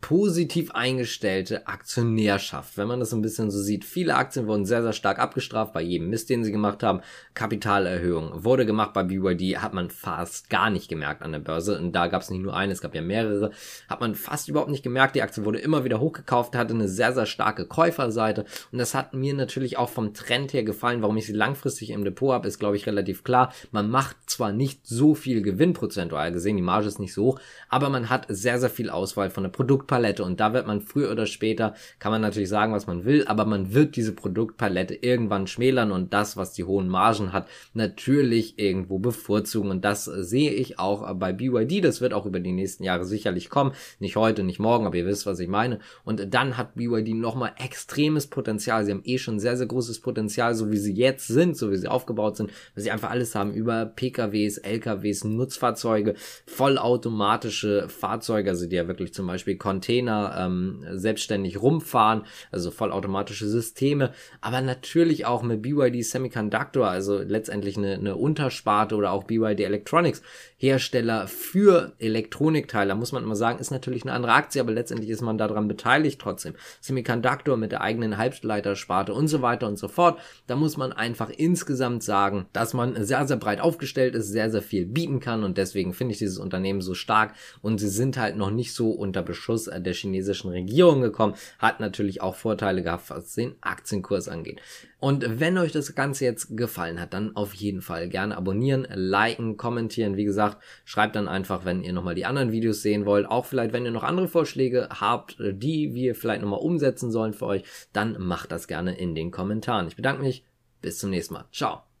positiv 0.00 0.70
eingestellte 0.70 1.66
Aktionärschaft, 1.66 2.78
wenn 2.78 2.88
man 2.88 3.00
das 3.00 3.12
ein 3.12 3.20
bisschen 3.20 3.50
so 3.50 3.60
sieht. 3.60 3.84
Viele 3.84 4.16
Aktien 4.16 4.46
wurden 4.46 4.64
sehr, 4.64 4.82
sehr 4.82 4.94
stark 4.94 5.18
abgestraft 5.18 5.74
bei 5.74 5.82
jedem 5.82 6.08
Mist, 6.08 6.30
den 6.30 6.42
sie 6.42 6.52
gemacht 6.52 6.82
haben. 6.82 7.02
Kapitalerhöhung 7.34 8.44
wurde 8.44 8.64
gemacht 8.64 8.94
bei 8.94 9.02
BYD, 9.02 9.58
hat 9.58 9.74
man 9.74 9.90
fast 9.90 10.48
gar 10.48 10.70
nicht 10.70 10.88
gemerkt 10.88 11.20
an 11.20 11.32
der 11.32 11.38
Börse. 11.38 11.78
Und 11.78 11.92
da 11.92 12.06
gab 12.06 12.22
es 12.22 12.30
nicht 12.30 12.42
nur 12.42 12.56
eine, 12.56 12.72
es 12.72 12.80
gab 12.80 12.94
ja 12.94 13.02
mehrere. 13.02 13.50
Hat 13.86 14.00
man 14.00 14.14
fast 14.14 14.48
überhaupt 14.48 14.70
nicht 14.70 14.82
gemerkt. 14.82 15.16
Die 15.16 15.22
Aktie 15.22 15.44
wurde 15.44 15.58
immer 15.58 15.84
wieder 15.84 16.00
hochgekauft, 16.00 16.56
hatte 16.56 16.72
eine 16.72 16.88
sehr, 16.88 17.12
sehr 17.12 17.26
starke 17.26 17.66
Käuferseite. 17.66 18.46
Und 18.72 18.78
das 18.78 18.94
hat 18.94 19.12
mir 19.12 19.34
natürlich 19.34 19.76
auch 19.76 19.90
vom 19.90 20.14
Trend 20.14 20.54
her 20.54 20.64
gefallen. 20.64 21.02
Warum 21.02 21.18
ich 21.18 21.26
sie 21.26 21.34
langfristig 21.34 21.90
im 21.90 22.04
Depot 22.04 22.32
habe, 22.32 22.48
ist, 22.48 22.58
glaube 22.58 22.76
ich, 22.76 22.86
relativ 22.86 23.22
klar. 23.22 23.52
Man 23.70 23.90
macht 23.90 24.16
zwar 24.26 24.50
nicht 24.50 24.86
so 24.86 25.14
viel 25.14 25.42
Gewinn 25.42 25.74
prozentual 25.74 26.32
gesehen, 26.32 26.56
die 26.56 26.62
Marge 26.62 26.88
ist 26.88 26.98
nicht 26.98 27.12
so 27.12 27.24
hoch, 27.24 27.40
aber 27.68 27.90
man 27.90 28.08
hat 28.08 28.26
sehr, 28.28 28.58
sehr 28.58 28.70
viel 28.70 28.88
Auswahl 28.88 29.28
von 29.28 29.42
der 29.42 29.50
Produktion 29.50 29.73
Produktpalette. 29.74 30.22
Und 30.22 30.40
da 30.40 30.52
wird 30.52 30.66
man 30.66 30.80
früher 30.80 31.10
oder 31.10 31.26
später, 31.26 31.74
kann 31.98 32.12
man 32.12 32.20
natürlich 32.20 32.48
sagen, 32.48 32.72
was 32.72 32.86
man 32.86 33.04
will, 33.04 33.24
aber 33.26 33.44
man 33.44 33.74
wird 33.74 33.96
diese 33.96 34.12
Produktpalette 34.12 34.94
irgendwann 34.94 35.46
schmälern 35.46 35.90
und 35.90 36.12
das, 36.12 36.36
was 36.36 36.52
die 36.52 36.64
hohen 36.64 36.88
Margen 36.88 37.32
hat, 37.32 37.48
natürlich 37.74 38.58
irgendwo 38.58 38.98
bevorzugen. 38.98 39.70
Und 39.70 39.84
das 39.84 40.04
sehe 40.04 40.52
ich 40.52 40.78
auch 40.78 41.12
bei 41.14 41.32
BYD, 41.32 41.84
das 41.84 42.00
wird 42.00 42.14
auch 42.14 42.26
über 42.26 42.40
die 42.40 42.52
nächsten 42.52 42.84
Jahre 42.84 43.04
sicherlich 43.04 43.50
kommen, 43.50 43.72
nicht 43.98 44.16
heute, 44.16 44.44
nicht 44.44 44.60
morgen, 44.60 44.86
aber 44.86 44.96
ihr 44.96 45.06
wisst, 45.06 45.26
was 45.26 45.40
ich 45.40 45.48
meine. 45.48 45.80
Und 46.04 46.32
dann 46.32 46.56
hat 46.56 46.76
BYD 46.76 47.14
nochmal 47.14 47.52
extremes 47.58 48.28
Potenzial, 48.28 48.84
sie 48.84 48.92
haben 48.92 49.02
eh 49.04 49.18
schon 49.18 49.40
sehr, 49.40 49.56
sehr 49.56 49.66
großes 49.66 50.00
Potenzial, 50.00 50.54
so 50.54 50.70
wie 50.70 50.76
sie 50.76 50.94
jetzt 50.94 51.26
sind, 51.26 51.56
so 51.56 51.70
wie 51.70 51.76
sie 51.76 51.88
aufgebaut 51.88 52.36
sind, 52.36 52.50
weil 52.74 52.84
sie 52.84 52.90
einfach 52.90 53.10
alles 53.10 53.34
haben 53.34 53.52
über 53.52 53.86
PKWs, 53.86 54.58
LKWs, 54.58 55.24
Nutzfahrzeuge, 55.24 56.14
vollautomatische 56.46 57.88
Fahrzeuge, 57.88 58.50
also 58.50 58.66
die 58.66 58.76
ja 58.76 58.86
wirklich 58.88 59.12
zum 59.12 59.26
Beispiel 59.26 59.56
Container 59.64 60.36
ähm, 60.38 60.84
selbstständig 60.92 61.62
rumfahren, 61.62 62.26
also 62.52 62.70
vollautomatische 62.70 63.48
Systeme, 63.48 64.12
aber 64.42 64.60
natürlich 64.60 65.24
auch 65.24 65.42
mit 65.42 65.62
BYD 65.62 66.04
Semiconductor, 66.04 66.86
also 66.86 67.16
letztendlich 67.16 67.78
eine, 67.78 67.94
eine 67.94 68.14
Untersparte 68.14 68.94
oder 68.94 69.10
auch 69.10 69.24
BYD 69.24 69.60
Electronics, 69.60 70.20
Hersteller 70.58 71.28
für 71.28 71.94
Elektronikteile, 71.98 72.94
muss 72.94 73.12
man 73.12 73.22
immer 73.22 73.36
sagen, 73.36 73.58
ist 73.58 73.70
natürlich 73.70 74.02
eine 74.02 74.12
andere 74.12 74.32
Aktie, 74.32 74.60
aber 74.60 74.70
letztendlich 74.70 75.08
ist 75.08 75.22
man 75.22 75.38
daran 75.38 75.66
beteiligt 75.66 76.20
trotzdem. 76.20 76.54
Semiconductor 76.82 77.56
mit 77.56 77.72
der 77.72 77.80
eigenen 77.80 78.18
Halbleitersparte 78.18 79.14
und 79.14 79.28
so 79.28 79.40
weiter 79.40 79.66
und 79.66 79.78
so 79.78 79.88
fort. 79.88 80.20
Da 80.46 80.56
muss 80.56 80.76
man 80.76 80.92
einfach 80.92 81.30
insgesamt 81.30 82.02
sagen, 82.02 82.46
dass 82.52 82.74
man 82.74 83.02
sehr, 83.02 83.26
sehr 83.26 83.38
breit 83.38 83.60
aufgestellt 83.60 84.14
ist, 84.14 84.28
sehr, 84.28 84.50
sehr 84.50 84.62
viel 84.62 84.84
bieten 84.84 85.20
kann 85.20 85.42
und 85.42 85.56
deswegen 85.56 85.94
finde 85.94 86.12
ich 86.12 86.18
dieses 86.18 86.38
Unternehmen 86.38 86.82
so 86.82 86.92
stark 86.92 87.32
und 87.62 87.78
sie 87.78 87.88
sind 87.88 88.18
halt 88.18 88.36
noch 88.36 88.50
nicht 88.50 88.74
so 88.74 88.90
unter 88.90 89.22
Beschuss 89.22 89.53
Beschuss 89.54 89.70
der 89.72 89.92
chinesischen 89.92 90.50
Regierung 90.50 91.00
gekommen, 91.00 91.34
hat 91.58 91.80
natürlich 91.80 92.20
auch 92.20 92.34
Vorteile 92.34 92.82
gehabt, 92.82 93.10
was 93.10 93.34
den 93.34 93.54
Aktienkurs 93.60 94.28
angeht. 94.28 94.60
Und 94.98 95.40
wenn 95.40 95.58
euch 95.58 95.72
das 95.72 95.94
Ganze 95.94 96.24
jetzt 96.24 96.56
gefallen 96.56 97.00
hat, 97.00 97.12
dann 97.14 97.36
auf 97.36 97.54
jeden 97.54 97.82
Fall 97.82 98.08
gerne 98.08 98.36
abonnieren, 98.36 98.86
liken, 98.92 99.56
kommentieren. 99.56 100.16
Wie 100.16 100.24
gesagt, 100.24 100.62
schreibt 100.84 101.16
dann 101.16 101.28
einfach, 101.28 101.64
wenn 101.64 101.82
ihr 101.82 101.92
nochmal 101.92 102.14
die 102.14 102.26
anderen 102.26 102.52
Videos 102.52 102.82
sehen 102.82 103.06
wollt. 103.06 103.26
Auch 103.26 103.44
vielleicht, 103.44 103.72
wenn 103.72 103.84
ihr 103.84 103.90
noch 103.90 104.02
andere 104.02 104.28
Vorschläge 104.28 104.88
habt, 104.90 105.36
die 105.38 105.94
wir 105.94 106.14
vielleicht 106.14 106.42
nochmal 106.42 106.60
umsetzen 106.60 107.10
sollen 107.10 107.34
für 107.34 107.46
euch, 107.46 107.64
dann 107.92 108.16
macht 108.18 108.50
das 108.50 108.66
gerne 108.66 108.96
in 108.96 109.14
den 109.14 109.30
Kommentaren. 109.30 109.88
Ich 109.88 109.96
bedanke 109.96 110.22
mich. 110.22 110.44
Bis 110.80 110.98
zum 110.98 111.10
nächsten 111.10 111.34
Mal. 111.34 111.44
Ciao. 111.52 111.93